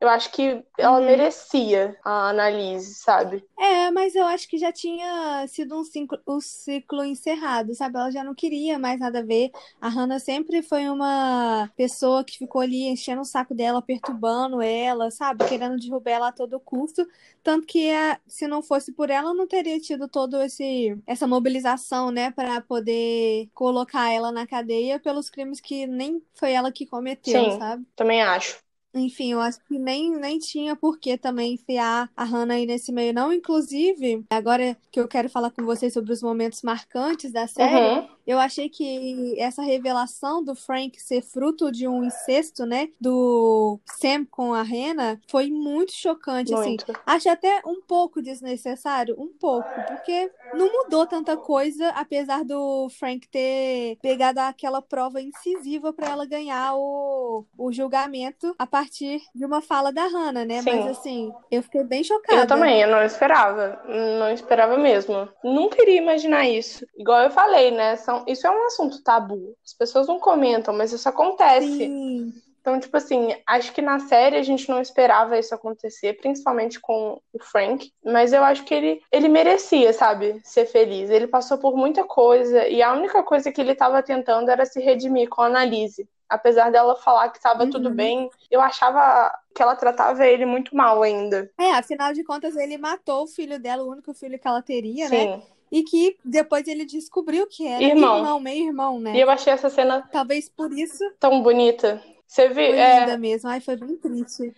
Eu 0.00 0.08
acho 0.08 0.30
que 0.32 0.64
ela 0.78 1.00
Uhum. 1.00 1.06
merecia 1.06 1.98
a 2.04 2.30
Annalise, 2.30 2.94
sabe? 2.94 3.46
É, 3.62 3.90
mas 3.90 4.14
eu 4.14 4.24
acho 4.24 4.48
que 4.48 4.56
já 4.56 4.72
tinha 4.72 5.46
sido 5.46 5.78
um 5.78 5.84
ciclo, 5.84 6.18
um 6.26 6.40
ciclo 6.40 7.04
encerrado, 7.04 7.74
sabe? 7.74 7.98
Ela 7.98 8.10
já 8.10 8.24
não 8.24 8.34
queria 8.34 8.78
mais 8.78 8.98
nada 8.98 9.18
a 9.18 9.22
ver. 9.22 9.50
A 9.78 9.88
Hannah 9.90 10.18
sempre 10.18 10.62
foi 10.62 10.88
uma 10.88 11.70
pessoa 11.76 12.24
que 12.24 12.38
ficou 12.38 12.62
ali 12.62 12.84
enchendo 12.88 13.20
o 13.20 13.24
saco 13.24 13.54
dela, 13.54 13.82
perturbando 13.82 14.62
ela, 14.62 15.10
sabe? 15.10 15.44
Querendo 15.46 15.76
derrubar 15.78 16.10
ela 16.10 16.28
a 16.28 16.32
todo 16.32 16.58
custo. 16.58 17.06
Tanto 17.42 17.66
que 17.66 17.90
a- 17.92 18.18
se 18.26 18.46
não 18.48 18.62
fosse 18.62 18.92
por 18.92 19.10
ela, 19.10 19.34
não 19.34 19.46
teria 19.46 19.78
tido 19.78 20.08
todo 20.08 20.40
esse 20.40 20.96
essa 21.06 21.26
mobilização, 21.26 22.10
né, 22.10 22.30
Pra 22.30 22.62
poder 22.62 23.50
colocar 23.52 24.10
ela 24.10 24.32
na 24.32 24.46
cadeia 24.46 24.98
pelos 24.98 25.28
crimes 25.28 25.60
que 25.60 25.86
nem 25.86 26.22
foi 26.34 26.52
ela 26.52 26.72
que 26.72 26.86
cometeu, 26.86 27.50
Sim. 27.50 27.50
sabe? 27.50 27.84
Também 27.96 28.22
acho. 28.22 28.62
Enfim, 28.94 29.32
eu 29.32 29.40
acho 29.40 29.58
que 29.64 29.78
nem, 29.78 30.10
nem 30.18 30.38
tinha 30.38 30.74
por 30.74 30.98
que 30.98 31.16
também 31.16 31.54
enfiar 31.54 32.10
a 32.16 32.24
Hannah 32.24 32.54
aí 32.54 32.66
nesse 32.66 32.90
meio, 32.90 33.12
não. 33.14 33.32
Inclusive, 33.32 34.24
agora 34.30 34.76
que 34.90 34.98
eu 34.98 35.06
quero 35.06 35.28
falar 35.28 35.50
com 35.52 35.64
vocês 35.64 35.92
sobre 35.92 36.12
os 36.12 36.22
momentos 36.22 36.62
marcantes 36.62 37.30
da 37.32 37.46
série, 37.46 38.00
Uhum. 38.00 38.08
Eu 38.26 38.38
achei 38.38 38.68
que 38.68 39.34
essa 39.38 39.62
revelação 39.62 40.42
do 40.42 40.54
Frank 40.54 41.00
ser 41.00 41.22
fruto 41.22 41.70
de 41.70 41.88
um 41.88 42.04
incesto, 42.04 42.64
né, 42.64 42.88
do 43.00 43.78
Sam 43.98 44.24
com 44.30 44.54
a 44.54 44.62
Rena, 44.62 45.20
foi 45.28 45.50
muito 45.50 45.92
chocante, 45.92 46.54
assim. 46.54 46.68
Muito. 46.68 46.92
Acho 47.06 47.28
até 47.30 47.60
um 47.66 47.80
pouco 47.80 48.22
desnecessário, 48.22 49.16
um 49.18 49.28
pouco, 49.28 49.68
porque 49.88 50.30
não 50.54 50.70
mudou 50.72 51.06
tanta 51.06 51.36
coisa, 51.36 51.88
apesar 51.90 52.44
do 52.44 52.88
Frank 52.90 53.28
ter 53.28 53.98
pegado 54.02 54.40
aquela 54.40 54.82
prova 54.82 55.20
incisiva 55.20 55.92
pra 55.92 56.10
ela 56.10 56.26
ganhar 56.26 56.74
o, 56.74 57.44
o 57.56 57.72
julgamento 57.72 58.54
a 58.58 58.66
partir 58.66 59.22
de 59.34 59.44
uma 59.44 59.60
fala 59.60 59.92
da 59.92 60.06
Hannah, 60.06 60.44
né? 60.44 60.62
Sim. 60.62 60.70
Mas 60.70 60.98
assim, 60.98 61.32
eu 61.50 61.62
fiquei 61.62 61.84
bem 61.84 62.04
chocada. 62.04 62.42
Eu 62.42 62.46
também, 62.46 62.80
eu 62.80 62.88
não 62.88 63.02
esperava. 63.02 63.82
Não 63.86 64.30
esperava 64.30 64.76
mesmo. 64.76 65.28
Nunca 65.42 65.82
iria 65.82 65.98
imaginar 65.98 66.46
isso. 66.48 66.86
Igual 66.96 67.22
eu 67.22 67.30
falei, 67.30 67.70
né? 67.70 67.96
São, 68.10 68.24
isso 68.26 68.46
é 68.46 68.50
um 68.50 68.66
assunto 68.66 69.02
tabu. 69.02 69.56
As 69.64 69.72
pessoas 69.72 70.08
não 70.08 70.18
comentam, 70.18 70.74
mas 70.74 70.92
isso 70.92 71.08
acontece. 71.08 71.66
Sim. 71.66 72.32
Então, 72.60 72.78
tipo 72.78 72.94
assim, 72.94 73.34
acho 73.46 73.72
que 73.72 73.80
na 73.80 74.00
série 74.00 74.36
a 74.36 74.42
gente 74.42 74.68
não 74.68 74.82
esperava 74.82 75.38
isso 75.38 75.54
acontecer, 75.54 76.14
principalmente 76.20 76.78
com 76.78 77.18
o 77.32 77.42
Frank. 77.42 77.90
Mas 78.04 78.32
eu 78.34 78.44
acho 78.44 78.64
que 78.64 78.74
ele, 78.74 79.00
ele 79.10 79.28
merecia, 79.28 79.92
sabe, 79.94 80.40
ser 80.44 80.66
feliz. 80.66 81.08
Ele 81.08 81.26
passou 81.26 81.56
por 81.56 81.74
muita 81.74 82.04
coisa 82.04 82.68
e 82.68 82.82
a 82.82 82.92
única 82.92 83.22
coisa 83.22 83.50
que 83.50 83.60
ele 83.60 83.72
estava 83.72 84.02
tentando 84.02 84.50
era 84.50 84.66
se 84.66 84.78
redimir 84.78 85.28
com 85.30 85.40
a 85.40 85.46
Annalise. 85.46 86.06
Apesar 86.28 86.70
dela 86.70 86.94
falar 86.96 87.30
que 87.30 87.38
estava 87.38 87.66
tudo 87.66 87.88
Uhum. 87.88 87.94
bem, 87.94 88.30
eu 88.50 88.60
achava 88.60 89.32
que 89.54 89.62
ela 89.62 89.74
tratava 89.74 90.24
ele 90.26 90.46
muito 90.46 90.76
mal 90.76 91.02
ainda. 91.02 91.50
É, 91.58 91.72
afinal 91.72 92.12
de 92.12 92.22
contas, 92.22 92.56
ele 92.56 92.78
matou 92.78 93.24
o 93.24 93.26
filho 93.26 93.58
dela, 93.58 93.82
o 93.82 93.90
único 93.90 94.14
filho 94.14 94.38
que 94.38 94.46
ela 94.46 94.62
teria, 94.62 95.08
né? 95.08 95.42
E 95.70 95.82
que 95.82 96.16
depois 96.24 96.66
ele 96.66 96.84
descobriu 96.84 97.46
que 97.46 97.66
era 97.66 97.82
Irmão. 97.82 98.18
irmão, 98.18 98.40
meio 98.40 98.66
irmão, 98.68 98.98
né? 98.98 99.14
E 99.14 99.20
eu 99.20 99.30
achei 99.30 99.52
essa 99.52 99.70
cena 99.70 100.08
Talvez 100.10 100.48
por 100.48 100.72
isso 100.72 101.04
tão 101.18 101.42
bonita. 101.42 102.02
Você 102.26 102.48
viu? 102.48 102.74
É, 102.74 103.00
linda 103.00 103.18
mesmo. 103.18 103.48
Ai, 103.48 103.60
foi 103.60 103.76
bem 103.76 103.96
triste. 103.96 104.52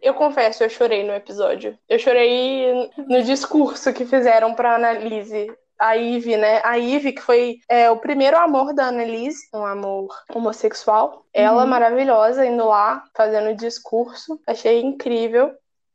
Eu 0.00 0.14
confesso, 0.14 0.62
eu 0.62 0.70
chorei 0.70 1.02
no 1.04 1.12
episódio. 1.12 1.76
Eu 1.88 1.98
chorei 1.98 2.88
no 2.96 3.22
discurso 3.22 3.92
que 3.92 4.06
fizeram 4.06 4.54
pra 4.54 4.76
Annalise. 4.76 5.52
A 5.78 5.94
Ivy, 5.94 6.36
né? 6.36 6.60
A 6.62 6.74
Ivy, 6.76 7.12
que 7.12 7.22
foi 7.22 7.56
é, 7.68 7.90
o 7.90 7.96
primeiro 7.96 8.36
amor 8.36 8.74
da 8.74 8.86
Annalise, 8.88 9.40
um 9.54 9.64
amor 9.64 10.08
homossexual. 10.34 11.24
Ela, 11.32 11.62
Uhum. 11.62 11.68
maravilhosa, 11.70 12.44
indo 12.46 12.66
lá, 12.66 13.02
fazendo 13.16 13.50
o 13.50 13.56
discurso. 13.56 14.38
Achei 14.46 14.80
incrível. 14.82 15.50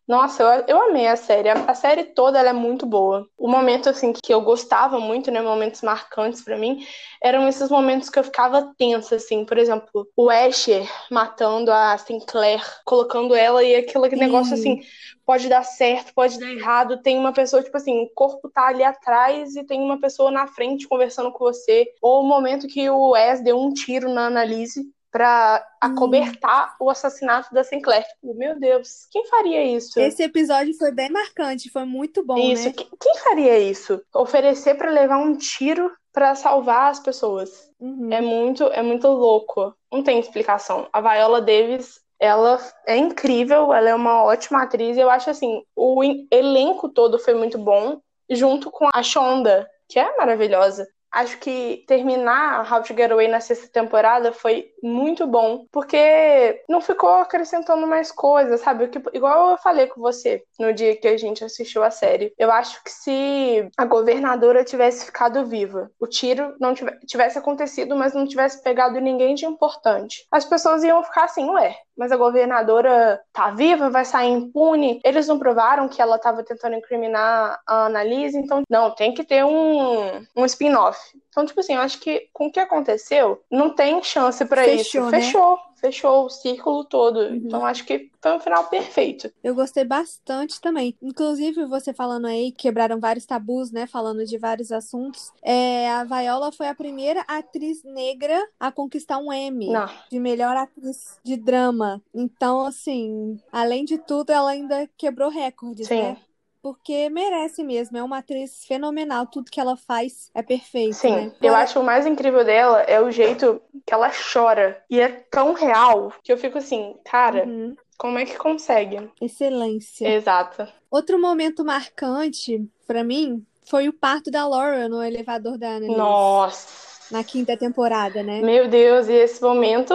Nossa, 0.07 0.43
eu, 0.43 0.65
eu 0.67 0.81
amei 0.83 1.07
a 1.07 1.15
série. 1.15 1.49
A, 1.49 1.73
série 1.73 2.03
toda 2.03 2.37
ela 2.37 2.49
é 2.49 2.53
muito 2.53 2.85
boa. 2.85 3.27
O 3.35 3.47
momento, 3.47 3.89
assim, 3.89 4.13
que 4.13 4.31
eu 4.31 4.39
gostava 4.41 4.99
muito, 4.99 5.31
né? 5.31 5.41
Momentos 5.41 5.81
marcantes 5.81 6.43
pra 6.43 6.57
mim, 6.57 6.85
eram 7.21 7.47
esses 7.47 7.69
momentos 7.71 8.09
que 8.09 8.19
eu 8.19 8.23
ficava 8.23 8.71
tensa, 8.77 9.15
assim. 9.15 9.43
Por 9.43 9.57
exemplo, 9.57 10.07
o 10.15 10.29
Asher 10.29 10.87
matando 11.09 11.71
a 11.71 11.97
Sinclair, 11.97 12.61
colocando 12.85 13.33
ela 13.33 13.63
e 13.63 13.75
aquele 13.75 14.09
Sim. 14.11 14.15
negócio 14.17 14.53
assim, 14.53 14.81
pode 15.25 15.49
dar 15.49 15.63
certo, 15.63 16.13
pode 16.13 16.39
dar 16.39 16.51
errado. 16.51 17.01
Tem 17.01 17.17
uma 17.17 17.33
pessoa, 17.33 17.63
tipo 17.63 17.75
assim, 17.75 18.03
o 18.03 18.09
corpo 18.09 18.47
tá 18.47 18.67
ali 18.67 18.83
atrás 18.83 19.55
e 19.55 19.63
tem 19.63 19.81
uma 19.81 19.99
pessoa 19.99 20.29
na 20.29 20.45
frente 20.45 20.87
conversando 20.87 21.31
com 21.31 21.45
você. 21.45 21.87
Ou 21.99 22.21
o 22.21 22.27
momento 22.27 22.67
que 22.67 22.87
o 22.91 23.11
Wes 23.11 23.43
deu 23.43 23.59
um 23.59 23.73
tiro 23.73 24.13
na 24.13 24.27
Annalise 24.27 24.85
pra 25.15 25.65
acobertar 25.79 26.75
o 26.77 26.89
assassinato 26.89 27.53
da 27.53 27.63
Sinclair. 27.63 28.03
Tipo, 28.03 28.33
meu 28.35 28.59
Deus, 28.59 29.07
quem 29.09 29.25
faria 29.27 29.63
isso? 29.63 29.97
Esse 29.97 30.21
episódio 30.23 30.73
foi 30.77 30.91
bem 30.91 31.09
marcante, 31.09 31.69
foi 31.71 31.85
muito 31.85 32.21
bom, 32.25 32.37
isso, 32.37 32.65
né? 32.67 32.73
que- 32.73 32.89
quem 32.99 33.15
faria 33.19 33.57
isso? 33.57 34.01
Oferecer 34.13 34.75
pra 34.75 34.89
levar 34.91 35.17
um 35.19 35.37
tiro 35.37 35.89
pra 36.11 36.35
salvar 36.35 36.91
as 36.91 36.99
pessoas. 36.99 37.49
Uhum. 37.79 38.09
É 38.11 38.19
muito, 38.19 38.65
é 38.65 38.81
muito 38.81 39.07
louco. 39.07 39.73
Não 39.89 40.03
tem 40.03 40.19
explicação. 40.19 40.89
A 40.91 40.99
Viola 40.99 41.39
Davis, 41.41 42.01
ela 42.19 42.59
é 42.85 42.97
incrível, 42.97 43.73
ela 43.73 43.87
é 43.89 43.95
uma 43.95 44.21
ótima 44.21 44.63
atriz. 44.63 44.97
Eu 44.97 45.09
acho 45.09 45.29
assim, 45.29 45.63
o 45.77 46.03
en- 46.03 46.27
elenco 46.29 46.89
todo 46.89 47.17
foi 47.19 47.33
muito 47.35 47.57
bom, 47.57 48.01
junto 48.29 48.69
com 48.69 48.89
a 48.93 49.01
Shonda, 49.01 49.65
que 49.87 49.97
é 49.97 50.17
maravilhosa. 50.17 50.85
Acho 51.11 51.37
que 51.39 51.85
terminar 51.87 52.69
How 52.69 52.83
to 52.83 52.93
Get 52.93 53.09
Away 53.09 53.29
na 53.29 53.39
sexta 53.39 53.69
temporada 53.71 54.33
foi 54.33 54.69
muito 54.85 55.25
bom, 55.25 55.65
porque 55.71 56.63
não 56.69 56.79
ficou 56.81 57.09
acrescentando 57.15 57.87
mais 57.87 58.11
coisas, 58.11 58.61
sabe? 58.61 58.87
Que- 58.87 59.01
Igual 59.13 59.51
eu 59.51 59.57
falei 59.57 59.87
com 59.87 59.99
você 59.99 60.43
no 60.59 60.73
dia 60.73 60.95
que 60.95 61.07
a 61.07 61.17
gente 61.17 61.43
assistiu 61.43 61.83
a 61.83 61.89
série. 61.89 62.33
Eu 62.37 62.51
acho 62.51 62.83
que 62.83 62.91
se 62.91 63.67
a 63.77 63.85
governadora 63.85 64.63
tivesse 64.63 65.05
ficado 65.05 65.45
viva, 65.45 65.89
o 65.99 66.07
tiro 66.07 66.55
não 66.59 66.73
tive- 66.73 66.97
tivesse 67.07 67.37
acontecido, 67.37 67.95
mas 67.95 68.13
não 68.13 68.27
tivesse 68.27 68.61
pegado 68.61 68.99
ninguém 68.99 69.33
de 69.35 69.45
importante, 69.45 70.25
as 70.31 70.45
pessoas 70.45 70.83
iam 70.83 71.03
ficar 71.03 71.25
assim, 71.25 71.49
ué, 71.49 71.75
mas 71.97 72.11
a 72.11 72.17
governadora 72.17 73.19
tá 73.33 73.51
viva, 73.51 73.89
vai 73.89 74.05
sair 74.05 74.29
impune. 74.31 74.99
Eles 75.03 75.27
não 75.27 75.39
provaram 75.39 75.87
que 75.87 76.01
ela 76.01 76.19
tava 76.19 76.43
tentando 76.43 76.75
incriminar 76.75 77.59
a 77.65 77.85
Annalise, 77.85 78.37
então 78.37 78.61
não, 78.69 78.91
tem 78.91 79.13
que 79.13 79.23
ter 79.23 79.43
um, 79.45 80.21
um 80.35 80.45
spin-off. 80.45 80.99
Então, 81.35 81.45
tipo 81.45 81.59
assim, 81.59 81.73
eu 81.73 81.81
acho 81.81 81.99
que 81.99 82.29
com 82.31 82.47
o 82.47 82.51
que 82.51 82.61
aconteceu, 82.61 83.43
não 83.51 83.75
tem 83.75 84.01
chance 84.01 84.45
pra 84.45 84.63
Fechou, 84.63 85.01
isso. 85.01 85.11
né? 85.11 85.21
Fechou, 85.21 85.59
fechou 85.75 86.25
o 86.25 86.29
círculo 86.29 86.85
todo. 86.85 87.35
Então, 87.35 87.65
acho 87.65 87.83
que 87.83 88.09
foi 88.21 88.37
um 88.37 88.39
final 88.39 88.63
perfeito. 88.69 89.29
Eu 89.43 89.53
gostei 89.53 89.83
bastante 89.83 90.61
também. 90.61 90.95
Inclusive, 91.01 91.65
você 91.65 91.93
falando 91.93 92.27
aí, 92.27 92.53
quebraram 92.53 93.01
vários 93.01 93.25
tabus, 93.25 93.69
né? 93.69 93.85
Falando 93.85 94.23
de 94.23 94.37
vários 94.37 94.71
assuntos. 94.71 95.33
É, 95.43 95.89
a 95.89 96.05
Viola 96.05 96.53
foi 96.53 96.69
a 96.69 96.73
primeira 96.73 97.19
atriz 97.27 97.83
negra 97.83 98.41
a 98.57 98.71
conquistar 98.71 99.17
um 99.17 99.33
Emmy 99.33 99.67
Não, 99.67 99.89
de 100.09 100.19
melhor 100.19 100.55
atriz 100.55 101.19
de 101.21 101.35
drama. 101.35 102.01
Então, 102.13 102.65
assim, 102.65 103.37
além 103.51 103.83
de 103.83 103.97
tudo, 103.97 104.29
ela 104.29 104.51
ainda 104.51 104.89
quebrou 104.97 105.29
recordes, 105.29 105.89
sim. 105.89 106.01
né? 106.01 106.17
Porque 106.65 107.11
merece 107.11 107.63
mesmo. 107.63 107.95
É 107.95 108.01
uma 108.01 108.17
atriz 108.17 108.65
fenomenal. 108.65 109.27
Tudo 109.27 109.51
que 109.51 109.59
ela 109.59 109.77
faz 109.77 110.31
é 110.33 110.41
perfeito, 110.41 110.95
Sim, 110.95 111.15
né? 111.27 111.31
eu 111.39 111.53
acho 111.53 111.79
o 111.79 111.83
mais 111.83 112.07
incrível 112.07 112.43
dela 112.43 112.81
é 112.81 112.99
o 112.99 113.11
jeito 113.11 113.61
que 113.85 113.93
ela 113.93 114.09
chora. 114.33 114.83
E 114.89 114.99
é 114.99 115.09
tão 115.09 115.53
real 115.53 116.11
que 116.23 116.33
eu 116.33 116.37
fico 116.39 116.57
assim, 116.57 116.95
cara, 117.05 117.45
Uhum. 117.45 117.75
como 117.99 118.17
é 118.17 118.25
que 118.25 118.35
consegue? 118.35 119.11
Excelência. 119.21 120.07
Exato. 120.07 120.67
Outro 120.89 121.21
momento 121.21 121.63
marcante 121.63 122.67
pra 122.87 123.03
mim 123.03 123.45
foi 123.69 123.87
o 123.87 123.93
parto 123.93 124.31
da 124.31 124.47
Laura 124.47 124.89
no 124.89 125.03
elevador 125.03 125.59
da 125.59 125.67
Annalise. 125.67 125.95
Nossa. 125.95 127.13
Na 127.13 127.23
quinta 127.23 127.55
temporada, 127.55 128.23
né? 128.23 128.41
Meu 128.41 128.67
Deus, 128.67 129.07
e 129.07 129.13
esse 129.13 129.39
momento 129.39 129.93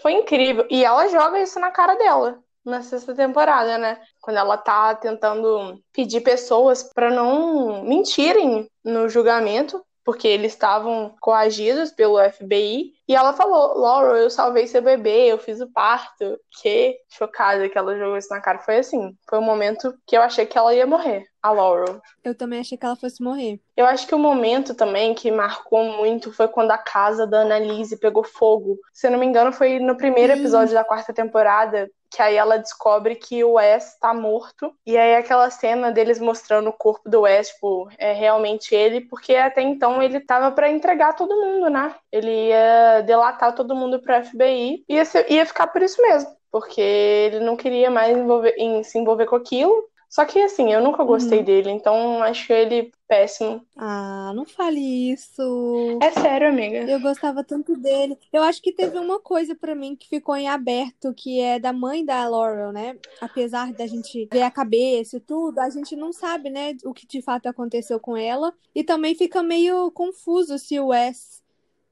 foi 0.00 0.12
incrível. 0.12 0.64
E 0.70 0.84
ela 0.84 1.08
joga 1.08 1.42
isso 1.42 1.58
na 1.58 1.72
cara 1.72 1.96
dela 1.96 2.40
na 2.64 2.82
sexta 2.82 3.14
temporada, 3.14 3.78
né? 3.78 4.00
Quando 4.20 4.36
ela 4.36 4.56
tá 4.56 4.94
tentando 4.94 5.80
pedir 5.92 6.20
pessoas 6.20 6.82
pra 6.94 7.10
não 7.10 7.82
mentirem 7.84 8.68
no 8.84 9.08
julgamento, 9.08 9.84
porque 10.04 10.26
eles 10.26 10.52
estavam 10.52 11.14
coagidos 11.20 11.90
pelo 11.90 12.18
FBI. 12.18 12.92
E 13.08 13.14
ela 13.14 13.32
falou: 13.32 13.78
Laura, 13.78 14.18
eu 14.18 14.30
salvei 14.30 14.66
seu 14.66 14.82
bebê, 14.82 15.26
eu 15.26 15.38
fiz 15.38 15.60
o 15.60 15.70
parto. 15.70 16.38
Que 16.60 16.96
chocada 17.08 17.68
que 17.68 17.76
ela 17.76 17.96
jogou 17.96 18.16
isso 18.16 18.28
na 18.30 18.40
cara. 18.40 18.58
Foi 18.58 18.78
assim: 18.78 19.16
foi 19.28 19.38
um 19.38 19.42
momento 19.42 19.94
que 20.06 20.16
eu 20.16 20.22
achei 20.22 20.46
que 20.46 20.56
ela 20.56 20.74
ia 20.74 20.86
morrer, 20.86 21.26
a 21.42 21.50
Laurel. 21.50 22.00
Eu 22.22 22.34
também 22.34 22.60
achei 22.60 22.78
que 22.78 22.86
ela 22.86 22.96
fosse 22.96 23.22
morrer. 23.22 23.60
Eu 23.76 23.86
acho 23.86 24.06
que 24.06 24.14
o 24.14 24.18
momento 24.18 24.74
também 24.74 25.14
que 25.14 25.30
marcou 25.30 25.84
muito 25.84 26.32
foi 26.32 26.46
quando 26.46 26.70
a 26.70 26.78
casa 26.78 27.26
da 27.26 27.40
Annalise 27.40 27.98
pegou 27.98 28.22
fogo. 28.22 28.78
Se 28.92 29.06
eu 29.06 29.10
não 29.10 29.18
me 29.18 29.26
engano, 29.26 29.52
foi 29.52 29.78
no 29.78 29.96
primeiro 29.96 30.32
episódio 30.32 30.74
da 30.74 30.84
quarta 30.84 31.12
temporada, 31.12 31.90
que 32.14 32.20
aí 32.20 32.36
ela 32.36 32.58
descobre 32.58 33.16
que 33.16 33.42
o 33.42 33.52
Wes 33.52 33.96
tá 33.98 34.12
morto. 34.12 34.72
E 34.86 34.96
aí 34.96 35.16
aquela 35.16 35.48
cena 35.50 35.90
deles 35.90 36.18
mostrando 36.18 36.68
o 36.68 36.72
corpo 36.72 37.08
do 37.08 37.22
Wes, 37.22 37.48
tipo, 37.48 37.88
é 37.98 38.12
realmente 38.12 38.74
ele, 38.74 39.00
porque 39.00 39.34
até 39.34 39.62
então 39.62 40.02
ele 40.02 40.20
tava 40.20 40.50
pra 40.52 40.70
entregar 40.70 41.14
todo 41.14 41.34
mundo, 41.34 41.70
né? 41.70 41.94
Ele 42.10 42.48
ia 42.48 42.91
delatar 43.00 43.54
todo 43.54 43.74
mundo 43.74 44.00
pro 44.00 44.14
FBI 44.14 44.84
e 44.88 44.94
ia, 44.94 45.04
ser- 45.04 45.30
ia 45.30 45.46
ficar 45.46 45.68
por 45.68 45.82
isso 45.82 46.00
mesmo. 46.02 46.30
Porque 46.50 46.80
ele 46.80 47.40
não 47.40 47.56
queria 47.56 47.90
mais 47.90 48.16
envolver- 48.16 48.54
em 48.58 48.82
se 48.84 48.98
envolver 48.98 49.26
com 49.26 49.36
aquilo. 49.36 49.90
Só 50.10 50.26
que 50.26 50.38
assim, 50.42 50.70
eu 50.70 50.82
nunca 50.82 51.02
gostei 51.04 51.38
Uhum. 51.38 51.44
dele, 51.44 51.70
então 51.70 52.22
acho 52.22 52.52
ele 52.52 52.92
péssimo. 53.08 53.66
Ah, 53.78 54.30
não 54.34 54.44
fale 54.44 54.78
isso. 55.10 55.98
É 56.02 56.10
sério, 56.10 56.48
amiga. 56.48 56.78
Eu 56.90 57.00
gostava 57.00 57.42
tanto 57.42 57.74
dele. 57.76 58.18
Eu 58.30 58.42
acho 58.42 58.60
que 58.60 58.72
teve 58.72 58.98
uma 58.98 59.18
coisa 59.18 59.54
pra 59.54 59.74
mim 59.74 59.96
que 59.96 60.08
ficou 60.08 60.36
em 60.36 60.48
aberto, 60.48 61.14
que 61.14 61.40
é 61.40 61.58
da 61.58 61.72
mãe 61.72 62.04
da 62.04 62.28
Laurel, 62.28 62.72
né? 62.72 62.96
Apesar 63.22 63.72
da 63.72 63.86
gente 63.86 64.28
ver 64.30 64.42
a 64.42 64.50
cabeça 64.50 65.16
e 65.16 65.20
tudo, 65.20 65.58
a 65.58 65.70
gente 65.70 65.96
não 65.96 66.12
sabe, 66.12 66.50
né, 66.50 66.76
o 66.84 66.92
que 66.92 67.06
de 67.06 67.22
fato 67.22 67.46
aconteceu 67.46 67.98
com 67.98 68.14
ela. 68.14 68.52
E 68.74 68.84
também 68.84 69.14
fica 69.14 69.42
meio 69.42 69.90
confuso 69.92 70.58
se 70.58 70.78
o 70.78 70.88
Wes 70.88 71.41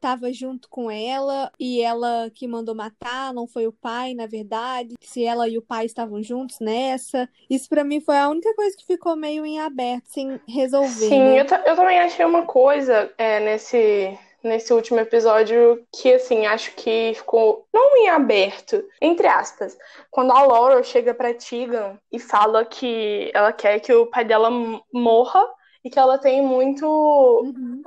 tava 0.01 0.33
junto 0.33 0.69
com 0.69 0.91
ela 0.91 1.53
e 1.59 1.83
ela 1.83 2.31
que 2.35 2.49
mandou 2.49 2.75
matar, 2.75 3.35
não 3.35 3.47
foi 3.47 3.67
o 3.67 3.73
pai, 3.73 4.15
na 4.15 4.27
verdade. 4.27 4.97
Se 5.01 5.25
ela 5.25 5.49
e 5.49 5.59
o 5.59 5.63
pai 5.63 5.85
estavam 5.87 6.23
juntos 6.23 6.59
nessa. 6.61 7.29
Isso 7.49 7.69
pra 7.69 7.85
mim 7.85 8.01
foi 8.01 8.17
a 8.17 8.29
única 8.29 8.55
coisa 8.55 8.77
que 8.77 8.87
ficou 8.87 9.15
meio 9.15 9.45
em 9.45 9.61
aberto, 9.61 10.07
sem 10.07 10.41
resolver, 10.49 11.09
Sim, 11.09 11.21
né? 11.21 11.41
eu, 11.41 11.45
eu 11.67 11.77
também 11.77 11.99
achei 12.01 12.25
uma 12.25 12.47
coisa 12.47 13.13
é, 13.19 13.41
nesse, 13.41 14.19
nesse 14.43 14.73
último 14.73 15.01
episódio 15.01 15.85
que, 15.93 16.15
assim, 16.15 16.47
acho 16.47 16.75
que 16.75 17.13
ficou 17.15 17.67
não 17.73 17.97
em 17.97 18.09
aberto, 18.09 18.83
entre 19.01 19.27
aspas. 19.27 19.77
Quando 20.11 20.33
a 20.33 20.43
Laura 20.43 20.83
chega 20.83 21.13
pra 21.13 21.35
Tegan 21.35 21.99
e 22.11 22.19
fala 22.19 22.65
que 22.65 23.31
ela 23.35 23.53
quer 23.53 23.81
que 23.81 23.93
o 23.93 24.07
pai 24.07 24.25
dela 24.25 24.51
morra 24.93 25.47
e 25.85 25.91
que 25.91 25.99
ela 25.99 26.19
tem 26.19 26.43
muito. 26.43 26.87
Uhum. 26.87 27.83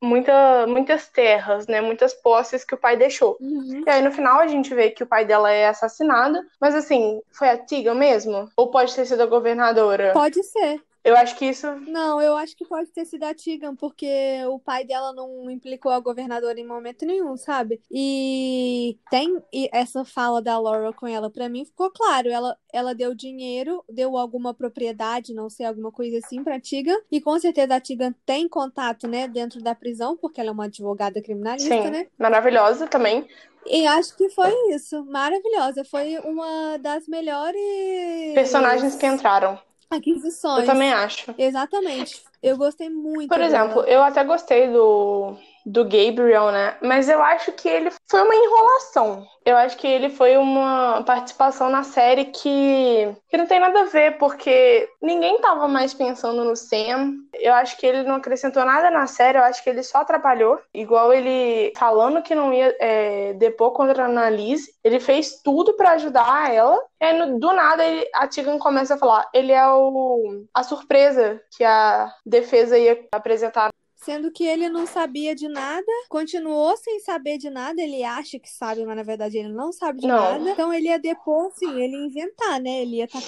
Muita, 0.00 0.66
muitas 0.66 1.08
terras, 1.08 1.66
né? 1.66 1.80
Muitas 1.80 2.14
posses 2.14 2.64
que 2.64 2.74
o 2.74 2.78
pai 2.78 2.96
deixou. 2.96 3.36
Uhum. 3.40 3.82
E 3.86 3.90
aí 3.90 4.02
no 4.02 4.12
final 4.12 4.38
a 4.38 4.46
gente 4.46 4.72
vê 4.72 4.90
que 4.90 5.02
o 5.02 5.06
pai 5.06 5.24
dela 5.24 5.50
é 5.50 5.66
assassinado. 5.66 6.38
Mas 6.60 6.74
assim, 6.74 7.20
foi 7.32 7.48
a 7.48 7.58
Tegan 7.58 7.94
mesmo? 7.94 8.48
Ou 8.56 8.70
pode 8.70 8.94
ter 8.94 9.06
sido 9.06 9.22
a 9.22 9.26
governadora? 9.26 10.12
Pode 10.12 10.42
ser. 10.44 10.80
Eu 11.04 11.16
acho 11.16 11.36
que 11.36 11.46
isso. 11.46 11.66
Não, 11.86 12.20
eu 12.20 12.36
acho 12.36 12.56
que 12.56 12.64
pode 12.64 12.90
ter 12.90 13.04
sido 13.04 13.24
a 13.24 13.34
Tegan, 13.34 13.74
porque 13.74 14.44
o 14.48 14.58
pai 14.58 14.84
dela 14.84 15.12
não 15.12 15.50
implicou 15.50 15.92
a 15.92 16.00
governadora 16.00 16.58
em 16.58 16.66
momento 16.66 17.06
nenhum, 17.06 17.36
sabe? 17.36 17.80
E 17.90 18.98
tem 19.10 19.42
e 19.52 19.70
essa 19.72 20.04
fala 20.04 20.42
da 20.42 20.58
Laura 20.58 20.92
com 20.92 21.06
ela, 21.06 21.30
pra 21.30 21.48
mim 21.48 21.64
ficou 21.64 21.90
claro. 21.90 22.28
Ela, 22.28 22.56
ela 22.72 22.94
deu 22.94 23.14
dinheiro, 23.14 23.82
deu 23.88 24.16
alguma 24.16 24.52
propriedade, 24.52 25.34
não 25.34 25.48
sei, 25.48 25.66
alguma 25.66 25.92
coisa 25.92 26.18
assim 26.18 26.42
pra 26.42 26.60
Tegan. 26.60 26.96
E 27.10 27.20
com 27.20 27.38
certeza 27.38 27.76
a 27.76 27.80
Tegan 27.80 28.12
tem 28.26 28.48
contato, 28.48 29.06
né, 29.06 29.28
dentro 29.28 29.62
da 29.62 29.74
prisão, 29.74 30.16
porque 30.16 30.40
ela 30.40 30.50
é 30.50 30.52
uma 30.52 30.64
advogada 30.64 31.22
criminalista, 31.22 31.82
Sim, 31.82 31.90
né? 31.90 32.06
maravilhosa 32.18 32.86
também. 32.86 33.26
E 33.66 33.86
acho 33.86 34.16
que 34.16 34.30
foi 34.30 34.52
isso. 34.74 35.04
Maravilhosa. 35.04 35.84
Foi 35.84 36.18
uma 36.18 36.78
das 36.78 37.06
melhores 37.06 38.34
Personagens 38.34 38.94
que 38.94 39.06
entraram. 39.06 39.58
Aquisições. 39.90 40.60
Eu 40.60 40.66
também 40.66 40.92
acho. 40.92 41.34
Exatamente. 41.36 42.22
Eu 42.42 42.56
gostei 42.56 42.88
muito 42.88 43.28
Por 43.28 43.40
exemplo, 43.40 43.82
dela. 43.82 43.88
eu 43.88 44.02
até 44.02 44.22
gostei 44.24 44.68
do, 44.70 45.36
do 45.70 45.84
Gabriel, 45.84 46.50
né? 46.50 46.76
Mas 46.82 47.08
eu 47.08 47.22
acho 47.22 47.52
que 47.52 47.68
ele 47.68 47.90
foi 48.10 48.22
uma 48.22 48.34
enrolação. 48.34 49.26
Eu 49.44 49.56
acho 49.56 49.76
que 49.76 49.86
ele 49.86 50.10
foi 50.10 50.36
uma 50.36 51.02
participação 51.04 51.68
na 51.70 51.82
série 51.82 52.26
que, 52.26 53.14
que 53.28 53.36
não 53.36 53.46
tem 53.46 53.60
nada 53.60 53.80
a 53.80 53.84
ver, 53.84 54.18
porque 54.18 54.88
ninguém 55.00 55.40
tava 55.40 55.68
mais 55.68 55.92
pensando 55.94 56.44
no 56.44 56.56
Sam. 56.56 57.14
Eu 57.34 57.54
acho 57.54 57.76
que 57.76 57.86
ele 57.86 58.02
não 58.02 58.16
acrescentou 58.16 58.64
nada 58.64 58.90
na 58.90 59.06
série, 59.06 59.38
eu 59.38 59.42
acho 59.42 59.62
que 59.62 59.70
ele 59.70 59.82
só 59.82 59.98
atrapalhou. 59.98 60.58
Igual 60.72 61.12
ele 61.12 61.72
falando 61.76 62.22
que 62.22 62.34
não 62.34 62.52
ia 62.52 62.74
é, 62.80 63.32
depor 63.34 63.72
contra 63.72 64.04
a 64.04 64.06
Annalise, 64.06 64.70
ele 64.82 65.00
fez 65.00 65.40
tudo 65.42 65.74
pra 65.74 65.92
ajudar 65.92 66.52
ela. 66.52 66.78
E 67.00 67.04
aí, 67.04 67.38
do 67.38 67.52
nada, 67.52 67.84
ele- 67.84 68.08
a 68.14 68.26
Tegan 68.26 68.58
começa 68.58 68.94
a 68.94 68.98
falar: 68.98 69.28
ele 69.32 69.52
é 69.52 69.66
o, 69.68 70.44
a 70.54 70.62
surpresa 70.62 71.40
que 71.56 71.64
a 71.64 72.12
defesa 72.26 72.78
ia 72.78 73.06
apresentar. 73.12 73.70
Sendo 74.08 74.30
que 74.30 74.42
ele 74.42 74.70
não 74.70 74.86
sabia 74.86 75.34
de 75.34 75.48
nada, 75.48 75.84
continuou 76.08 76.74
sem 76.78 76.98
saber 77.00 77.36
de 77.36 77.50
nada. 77.50 77.82
Ele 77.82 78.02
acha 78.02 78.38
que 78.38 78.48
sabe, 78.48 78.82
mas 78.86 78.96
na 78.96 79.02
verdade 79.02 79.36
ele 79.36 79.50
não 79.50 79.70
sabe 79.70 80.00
de 80.00 80.06
Não. 80.06 80.16
nada. 80.16 80.50
Então 80.50 80.72
ele 80.72 80.88
ia 80.88 80.98
depor, 80.98 81.48
assim, 81.48 81.78
ele 81.78 81.94
ia 81.94 82.06
inventar, 82.06 82.58
né? 82.58 82.80
Ele 82.80 82.96
ia 82.96 83.04
estar 83.04 83.20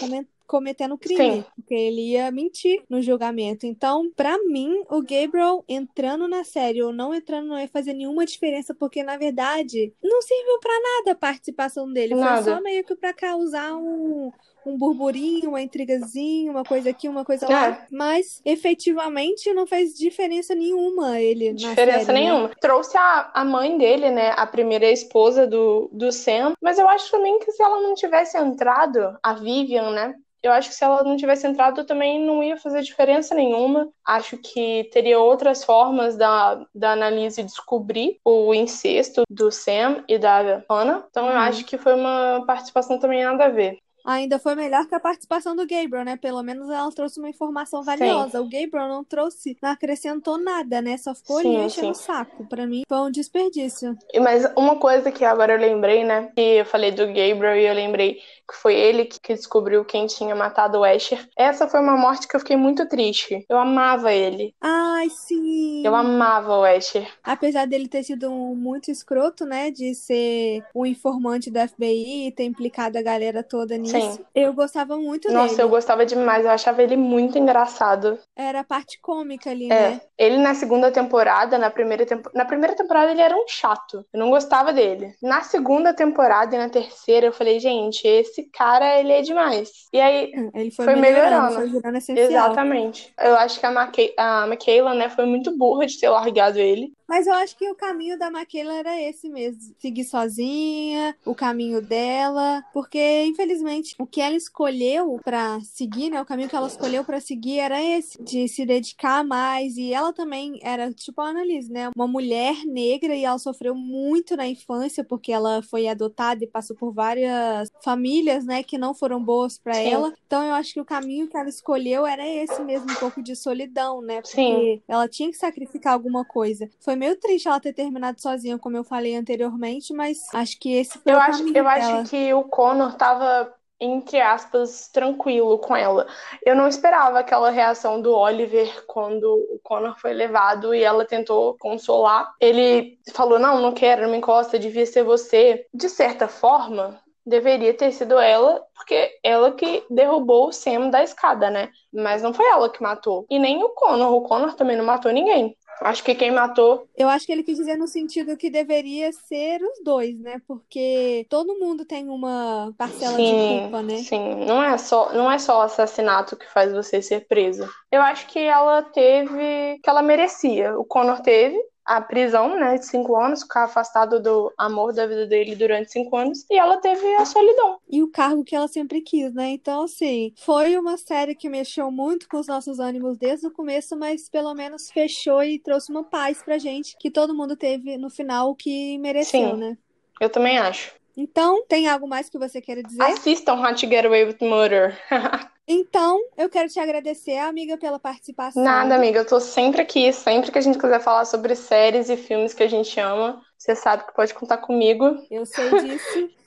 cometendo 0.47 0.97
crime, 0.97 1.43
Sim. 1.43 1.45
porque 1.55 1.75
ele 1.75 2.13
ia 2.13 2.31
mentir 2.33 2.83
no 2.89 3.03
julgamento. 3.03 3.67
Então, 3.67 4.11
pra 4.17 4.37
mim, 4.47 4.83
o 4.91 5.03
Gabriel 5.03 5.63
entrando 5.69 6.27
na 6.27 6.45
série 6.45 6.83
ou 6.83 6.93
não 6.95 7.15
entrando 7.15 7.47
não 7.49 7.59
ia 7.61 7.69
fazer 7.69 7.93
nenhuma 7.93 8.25
diferença, 8.25 8.75
porque 8.75 9.03
na 9.03 9.19
verdade 9.19 9.93
não 10.03 10.23
serviu 10.23 10.59
pra 10.61 10.73
nada 10.81 11.13
a 11.13 11.15
participação 11.15 11.93
dele. 11.93 12.15
Nada. 12.15 12.43
Foi 12.43 12.53
só 12.55 12.61
meio 12.63 12.83
que 12.85 12.97
pra 12.97 13.13
causar 13.13 13.77
um. 13.77 14.33
Um 14.67 14.77
burburinho, 14.77 15.51
uma 15.51 15.61
intrigazinha, 15.63 16.51
uma 16.51 16.65
coisa 16.65 16.91
aqui, 16.91 17.09
uma 17.09 17.25
coisa 17.25 17.49
lá. 17.49 17.67
É. 17.69 17.87
Mas 17.91 18.41
efetivamente 18.45 19.53
não 19.53 19.67
fez 19.67 19.95
diferença 19.95 20.55
nenhuma 20.55 21.21
ele 21.21 21.51
na 21.53 21.57
Diferença 21.57 22.07
série, 22.07 22.19
né? 22.19 22.25
nenhuma. 22.27 22.51
Trouxe 22.61 22.97
a, 22.97 23.31
a 23.35 23.45
mãe 23.45 23.77
dele, 23.79 24.11
né? 24.11 24.33
A 24.37 24.47
primeira 24.47 24.91
esposa 24.91 25.47
do, 25.47 25.89
do 25.93 26.11
Sam. 26.13 26.55
Mas 26.61 26.79
eu 26.79 26.89
acho 26.89 27.11
também 27.11 27.39
que 27.39 27.51
se 27.53 27.63
ela 27.63 27.81
não 27.81 27.95
tivesse 27.95 28.37
entrado, 28.39 29.17
a 29.23 29.33
Vivian, 29.35 29.91
né? 29.91 30.15
Eu 30.43 30.53
acho 30.53 30.71
que 30.71 30.75
se 30.75 30.83
ela 30.83 31.03
não 31.03 31.19
tivesse 31.19 31.47
entrado 31.47 31.85
também 31.85 32.19
não 32.25 32.43
ia 32.43 32.57
fazer 32.57 32.81
diferença 32.81 33.35
nenhuma. 33.35 33.91
Acho 34.07 34.39
que 34.39 34.89
teria 34.91 35.19
outras 35.19 35.63
formas 35.63 36.17
da, 36.17 36.65
da 36.75 36.93
Annalise 36.93 37.43
descobrir 37.43 38.19
o 38.25 38.55
incesto 38.55 39.23
do 39.29 39.51
Sam 39.53 40.03
e 40.09 40.19
da 40.19 40.63
Hannah. 40.71 41.05
Então 41.11 41.27
eu 41.27 41.33
Uhum. 41.35 41.39
acho 41.41 41.65
que 41.67 41.77
foi 41.77 41.93
uma 41.95 42.43
participação 42.47 42.99
também 42.99 43.23
nada 43.23 43.45
a 43.45 43.49
ver. 43.51 43.77
Ainda 44.05 44.39
foi 44.39 44.55
melhor 44.55 44.87
que 44.87 44.95
a 44.95 45.01
participação 45.01 45.55
do 45.55 45.67
Gabriel, 45.67 46.05
né? 46.05 46.17
Pelo 46.17 46.43
menos 46.43 46.69
ela 46.71 46.91
trouxe 46.93 47.19
uma 47.19 47.29
informação 47.29 47.83
valiosa. 47.83 48.41
O 48.41 48.45
Gabriel 48.49 48.89
não 48.89 49.05
trouxe, 49.05 49.57
não 49.63 49.71
acrescentou 49.71 50.39
nada, 50.39 50.81
né? 50.81 50.97
Só 50.97 51.15
ficou 51.15 51.39
ali 51.39 51.49
Sim, 51.49 51.65
enchendo 51.67 51.91
o 51.91 51.95
sim. 51.95 52.03
saco. 52.05 52.47
Pra 52.49 52.67
mim, 52.67 52.83
foi 52.89 52.99
um 52.99 53.11
desperdício. 53.11 53.97
E- 54.13 54.21
Mas 54.21 54.45
uma 54.57 54.77
coisa 54.79 55.13
que 55.13 55.25
agora 55.25 55.53
eu 55.55 55.59
lembrei, 55.59 56.03
né? 56.05 56.31
Que 56.35 56.41
eu 56.61 56.65
falei 56.65 56.91
do 56.93 57.07
Gabriel 57.07 57.57
e 57.57 57.67
eu 57.67 57.75
lembrei 57.75 58.19
que 58.51 58.57
foi 58.57 58.75
ele 58.75 59.05
que 59.05 59.35
descobriu 59.35 59.85
quem 59.85 60.07
tinha 60.07 60.35
matado 60.35 60.79
o 60.79 60.85
Asher. 60.85 61.29
Essa 61.37 61.69
foi 61.69 61.81
uma 61.81 61.97
morte 61.97 62.27
que 62.27 62.35
eu 62.35 62.41
fiquei 62.41 62.57
muito 62.57 62.87
triste. 62.89 63.45
Eu 63.49 63.59
amava 63.59 64.13
ele. 64.13 64.53
Ai, 64.61 65.09
sim! 65.09 65.83
Eu 65.87 65.95
amava 65.95 66.59
o 66.59 66.65
Asher. 66.65 67.09
Apesar 67.23 67.67
dele 67.67 67.87
ter 67.89 68.03
sido 68.03 68.29
um 68.31 68.55
muito 68.55 68.91
escroto, 68.91 69.45
né? 69.45 69.71
De 69.71 69.95
ser 69.95 70.65
um 70.75 70.85
informante 70.85 71.51
do 71.51 71.61
FBI 71.61 72.27
e 72.29 72.33
ter 72.33 72.45
implicado 72.45 72.99
a 72.99 73.03
galera 73.03 73.43
toda 73.43 73.77
nisso. 73.77 73.93
Sim. 73.99 74.25
Eu 74.35 74.53
gostava 74.53 74.97
muito 74.97 75.31
Nossa, 75.31 75.51
dele. 75.51 75.63
eu 75.63 75.69
gostava 75.69 76.05
demais. 76.05 76.45
Eu 76.45 76.51
achava 76.51 76.83
ele 76.83 76.97
muito 76.97 77.39
engraçado. 77.39 78.19
Era 78.37 78.61
a 78.61 78.65
parte 78.65 78.99
cômica 79.01 79.51
ali, 79.51 79.67
É. 79.67 79.69
né? 79.91 80.01
Ele 80.19 80.39
na 80.39 80.55
segunda 80.55 80.91
temporada, 80.91 81.57
na 81.57 81.71
primeira, 81.71 82.05
tempo... 82.05 82.31
na 82.35 82.45
primeira 82.45 82.75
temporada 82.75 83.11
ele 83.13 83.23
era 83.23 83.37
um 83.37 83.45
chato. 83.47 84.05
Eu 84.13 84.19
não 84.21 84.31
gostava 84.31 84.73
dele. 84.73 85.15
Na 85.23 85.43
segunda 85.43 85.95
temporada 85.95 86.55
e 86.55 86.59
na 86.59 86.69
terceira 86.69 87.27
eu 87.27 87.33
falei, 87.33 87.61
gente, 87.61 88.07
esse 88.07 88.40
cara, 88.53 88.99
ele 88.99 89.13
é 89.13 89.23
demais. 89.23 89.71
E 89.93 90.01
aí, 90.01 90.33
Ele 90.55 90.71
foi, 90.71 90.85
Foi 90.85 90.97
melhorando, 90.97 91.31
melhorando. 91.31 91.55
foi 91.55 91.69
virando 91.69 91.99
essencial. 91.99 92.27
exatamente. 92.29 93.13
Eu 93.21 93.37
acho 93.37 93.59
que 93.61 93.67
a, 93.67 93.71
Maque... 93.71 94.15
a 94.17 94.47
Michaela, 94.47 94.95
né, 94.95 95.09
foi 95.09 95.27
muito 95.27 95.57
burra 95.57 95.87
de 95.87 95.99
ter 95.99 96.09
largado 96.09 96.59
ele. 96.59 96.93
Mas 97.11 97.27
eu 97.27 97.35
acho 97.35 97.59
que 97.59 97.69
o 97.69 97.75
caminho 97.75 98.17
da 98.17 98.31
Maquila 98.31 98.73
era 98.73 99.03
esse 99.03 99.29
mesmo. 99.29 99.75
Seguir 99.81 100.05
sozinha, 100.05 101.17
o 101.27 101.35
caminho 101.35 101.83
dela. 101.83 102.63
Porque, 102.73 103.25
infelizmente, 103.25 103.97
o 103.99 104.07
que 104.07 104.21
ela 104.21 104.37
escolheu 104.37 105.19
pra 105.25 105.59
seguir, 105.61 106.09
né? 106.09 106.23
O 106.23 106.25
caminho 106.25 106.49
que 106.49 106.55
ela 106.55 106.69
escolheu 106.69 107.05
pra 107.05 107.21
seguir 107.21 107.59
era 107.59 107.83
esse. 107.83 108.17
De 108.23 108.47
se 108.47 108.65
dedicar 108.65 109.25
mais. 109.25 109.77
E 109.77 109.93
ela 109.93 110.13
também 110.13 110.61
era, 110.63 110.93
tipo 110.93 111.21
a 111.21 111.31
Annalise, 111.31 111.73
né? 111.73 111.91
Uma 111.97 112.07
mulher 112.07 112.65
negra 112.65 113.17
e 113.17 113.25
ela 113.25 113.39
sofreu 113.39 113.75
muito 113.75 114.37
na 114.37 114.47
infância 114.47 115.03
porque 115.03 115.33
ela 115.33 115.63
foi 115.63 115.89
adotada 115.89 116.45
e 116.45 116.47
passou 116.47 116.77
por 116.77 116.93
várias 116.93 117.69
famílias, 117.83 118.45
né? 118.45 118.63
Que 118.63 118.79
não 118.79 118.95
foram 118.95 119.21
boas 119.21 119.59
pra 119.59 119.75
Sim. 119.75 119.89
ela. 119.89 120.15
Então 120.29 120.45
eu 120.45 120.55
acho 120.55 120.75
que 120.75 120.81
o 120.81 120.85
caminho 120.85 121.27
que 121.27 121.37
ela 121.37 121.49
escolheu 121.49 122.07
era 122.07 122.25
esse 122.25 122.63
mesmo, 122.63 122.89
um 122.89 122.95
pouco 122.95 123.21
de 123.21 123.35
solidão, 123.35 124.01
né? 124.01 124.23
Porque 124.23 124.37
Sim. 124.37 124.81
ela 124.87 125.09
tinha 125.09 125.29
que 125.29 125.37
sacrificar 125.37 125.93
alguma 125.95 126.25
coisa. 126.25 126.71
Foi 126.79 127.00
meio 127.01 127.19
triste 127.19 127.49
ela 127.49 127.59
ter 127.61 127.73
terminado 127.73 128.21
sozinha, 128.21 128.59
como 128.59 128.77
eu 128.77 128.85
falei 128.85 129.17
anteriormente, 129.17 129.93
mas 129.95 130.19
acho 130.35 130.59
que 130.61 130.73
esse 130.75 130.99
foi 130.99 131.13
Eu 131.13 131.17
o 131.17 131.21
acho, 131.21 131.43
eu 131.43 131.53
dela. 131.53 132.03
acho 132.03 132.11
que 132.11 132.33
o 132.35 132.45
Connor 132.45 132.95
tava, 132.97 133.53
entre 133.81 134.21
aspas, 134.21 134.89
tranquilo 134.89 135.59
com 135.59 135.75
ela. 135.75 136.07
Eu 136.45 136.55
não 136.55 136.69
esperava 136.69 137.19
aquela 137.21 137.51
reação 137.51 138.01
do 138.03 138.15
Oliver 138.15 138.85
quando 138.87 139.25
o 139.25 139.59
Connor 139.63 139.99
foi 139.99 140.13
levado 140.13 140.75
e 140.75 140.83
ela 140.83 141.07
tentou 141.07 141.57
consolar. 141.59 142.33
Ele 142.41 142.99
falou: 143.15 143.39
Não, 143.39 143.61
não 143.61 143.73
quero, 143.73 144.03
não 144.03 144.11
me 144.11 144.19
encosta, 144.19 144.59
devia 144.59 144.85
ser 144.87 145.03
você. 145.03 145.67
De 145.73 145.89
certa 145.89 146.29
forma, 146.29 147.01
deveria 147.25 147.73
ter 147.75 147.93
sido 147.93 148.19
ela, 148.19 148.63
porque 148.75 149.19
ela 149.23 149.53
que 149.53 149.85
derrubou 149.91 150.49
o 150.49 150.53
Sam 150.53 150.91
da 150.91 151.03
escada, 151.03 151.49
né? 151.51 151.71
Mas 151.93 152.23
não 152.23 152.33
foi 152.35 152.47
ela 152.47 152.69
que 152.71 152.83
matou. 152.83 153.25
E 153.31 153.39
nem 153.39 153.63
o 153.63 153.71
Connor. 153.71 154.13
O 154.15 154.23
Connor 154.23 154.55
também 154.55 154.77
não 154.77 154.85
matou 154.85 155.13
ninguém. 155.13 155.57
Acho 155.81 156.05
que 156.05 156.15
quem 156.15 156.31
matou. 156.31 156.87
Eu 156.97 157.09
acho 157.09 157.27
que 157.27 157.33
ele 157.33 157.43
quis 157.43 157.57
dizer 157.57 157.77
no 157.77 157.87
sentido 157.89 158.37
que 158.37 158.51
deveria 158.51 159.13
ser 159.13 159.63
os 159.63 159.83
dois, 159.83 160.19
né? 160.19 160.41
Porque 160.47 161.27
todo 161.29 161.59
mundo 161.59 161.85
tem 161.85 162.09
uma 162.09 162.73
parcela 162.77 163.17
de 163.23 163.25
Sim, 163.27 163.61
culpa, 163.61 163.83
né? 163.83 163.95
sim. 163.97 164.35
Não 164.47 164.63
é 164.63 164.77
só, 164.79 165.13
não 165.13 165.31
é 165.31 165.39
só 165.39 165.59
o 165.59 165.63
assassinato 165.63 166.37
que 166.37 166.47
faz 166.47 166.73
você 166.73 167.01
ser 167.01 167.27
presa. 167.27 167.69
Eu 167.91 168.03
acho 168.03 168.27
que 168.29 168.39
ela 168.39 168.83
teve, 168.83 169.79
que 169.83 169.89
ela 169.89 170.03
merecia. 170.03 170.79
O 170.79 170.85
Connor 170.85 171.21
teve 171.23 171.59
a 171.91 172.01
prisão, 172.01 172.55
né, 172.55 172.79
de 172.79 172.87
cinco 172.87 173.17
anos, 173.17 173.43
ficar 173.43 173.65
afastado 173.65 174.23
do 174.23 174.53
amor 174.57 174.93
da 174.93 175.09
vida 175.09 175.27
dele 175.27 175.57
durante 175.57 175.91
cinco 175.91 176.17
anos, 176.17 176.47
e 176.49 176.57
ela 176.57 176.77
teve 176.77 177.05
a 177.17 177.25
solidão. 177.25 177.79
E 177.89 178.01
o 178.01 178.09
cargo 178.09 178.45
que 178.45 178.55
ela 178.55 178.69
sempre 178.69 179.01
quis, 179.01 179.35
né? 179.35 179.49
Então, 179.49 179.83
assim, 179.83 180.33
foi 180.37 180.79
uma 180.79 180.97
série 180.97 181.35
que 181.35 181.49
mexeu 181.49 181.91
muito 181.91 182.29
com 182.29 182.39
os 182.39 182.47
nossos 182.47 182.79
ânimos 182.79 183.19
desde 183.19 183.49
o 183.49 183.51
começo, 183.51 183.97
mas 183.97 184.29
pelo 184.29 184.55
menos 184.55 184.89
fechou 184.89 185.43
e 185.43 185.59
trouxe 185.59 185.91
uma 185.91 186.05
paz 186.05 186.41
pra 186.45 186.59
gente, 186.59 186.97
que 186.97 187.11
todo 187.11 187.35
mundo 187.35 187.57
teve 187.57 187.99
no 187.99 188.09
final 188.09 188.51
o 188.51 188.55
que 188.55 188.97
mereceu, 188.99 189.51
Sim. 189.51 189.57
né? 189.57 189.77
Eu 190.21 190.31
também 190.31 190.59
acho. 190.59 190.93
Então, 191.17 191.67
tem 191.67 191.89
algo 191.89 192.07
mais 192.07 192.31
que 192.31 192.39
você 192.39 192.61
queira 192.61 192.85
dizer? 192.85 193.03
Assistam 193.03 193.55
How 193.55 193.75
to 193.75 193.89
Get 193.89 194.05
Away 194.05 194.27
with 194.27 194.39
Murder. 194.41 194.97
Então, 195.67 196.19
eu 196.37 196.51
quero 196.51 196.69
te 196.69 196.79
agradecer, 196.81 197.39
amiga, 197.39 197.79
pela 197.79 197.99
participação. 197.99 198.63
Nada, 198.65 198.97
amiga, 198.97 199.21
eu 199.21 199.27
tô 199.27 199.41
sempre 199.41 199.81
aqui. 199.81 200.13
Sempre 200.13 200.51
que 200.53 200.59
a 200.59 200.61
gente 200.61 200.79
quiser 200.79 201.01
falar 201.01 201.25
sobre 201.25 201.55
séries 201.55 202.09
e 202.11 202.17
filmes 202.17 202.53
que 202.55 202.63
a 202.63 202.69
gente 202.69 202.99
ama, 203.01 203.41
você 203.57 203.75
sabe 203.77 204.05
que 204.07 204.15
pode 204.15 204.35
contar 204.35 204.59
comigo. 204.59 205.05
Eu 205.31 205.47
sei 205.47 205.75
disso. 205.75 206.31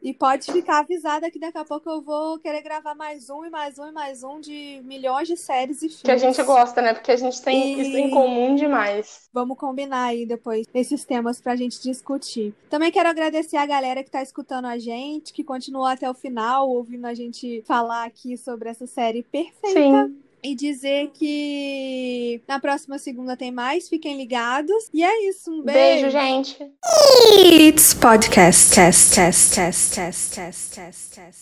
E 0.00 0.14
pode 0.14 0.50
ficar 0.52 0.78
avisada 0.78 1.28
que 1.28 1.40
daqui 1.40 1.58
a 1.58 1.64
pouco 1.64 1.90
eu 1.90 2.00
vou 2.00 2.38
querer 2.38 2.62
gravar 2.62 2.94
mais 2.94 3.28
um 3.28 3.44
e 3.44 3.50
mais 3.50 3.78
um 3.80 3.86
e 3.88 3.92
mais 3.92 4.22
um 4.22 4.38
de 4.40 4.80
milhões 4.84 5.26
de 5.26 5.36
séries 5.36 5.78
e 5.78 5.88
filmes. 5.88 6.02
Que 6.02 6.10
a 6.12 6.16
gente 6.16 6.40
gosta, 6.44 6.80
né? 6.80 6.94
Porque 6.94 7.10
a 7.10 7.16
gente 7.16 7.42
tem 7.42 7.76
E- 7.76 7.80
isso 7.82 7.96
em 7.96 8.08
comum 8.10 8.54
demais. 8.54 9.28
Vamos 9.32 9.58
combinar 9.58 10.04
aí 10.04 10.24
depois 10.24 10.66
esses 10.72 11.04
temas 11.04 11.40
pra 11.40 11.56
gente 11.56 11.82
discutir. 11.82 12.54
Também 12.70 12.92
quero 12.92 13.08
agradecer 13.08 13.56
a 13.56 13.66
galera 13.66 14.04
que 14.04 14.10
tá 14.10 14.22
escutando 14.22 14.66
a 14.66 14.78
gente, 14.78 15.32
que 15.32 15.42
continuou 15.42 15.84
até 15.86 16.08
o 16.08 16.14
final, 16.14 16.68
ouvindo 16.70 17.06
a 17.06 17.14
gente 17.14 17.62
falar 17.66 18.04
aqui 18.04 18.36
sobre 18.36 18.68
essa 18.68 18.86
série 18.86 19.24
perfeita. 19.24 20.06
Sim. 20.06 20.16
E 20.42 20.54
dizer 20.54 21.10
que 21.14 22.40
na 22.46 22.60
próxima 22.60 22.98
segunda 22.98 23.36
tem 23.36 23.50
mais, 23.50 23.88
fiquem 23.88 24.16
ligados. 24.16 24.88
E 24.92 25.02
é 25.02 25.28
isso, 25.28 25.50
um 25.50 25.62
beijo. 25.62 26.02
Beijo, 26.02 26.10
gente. 26.10 26.56
It's 27.68 27.94
podcast. 27.94 28.74
Test, 28.74 29.14
test, 29.14 29.54
test, 29.54 29.94
test, 29.94 30.34
test, 30.34 30.74
test, 30.74 31.14
test. 31.14 31.38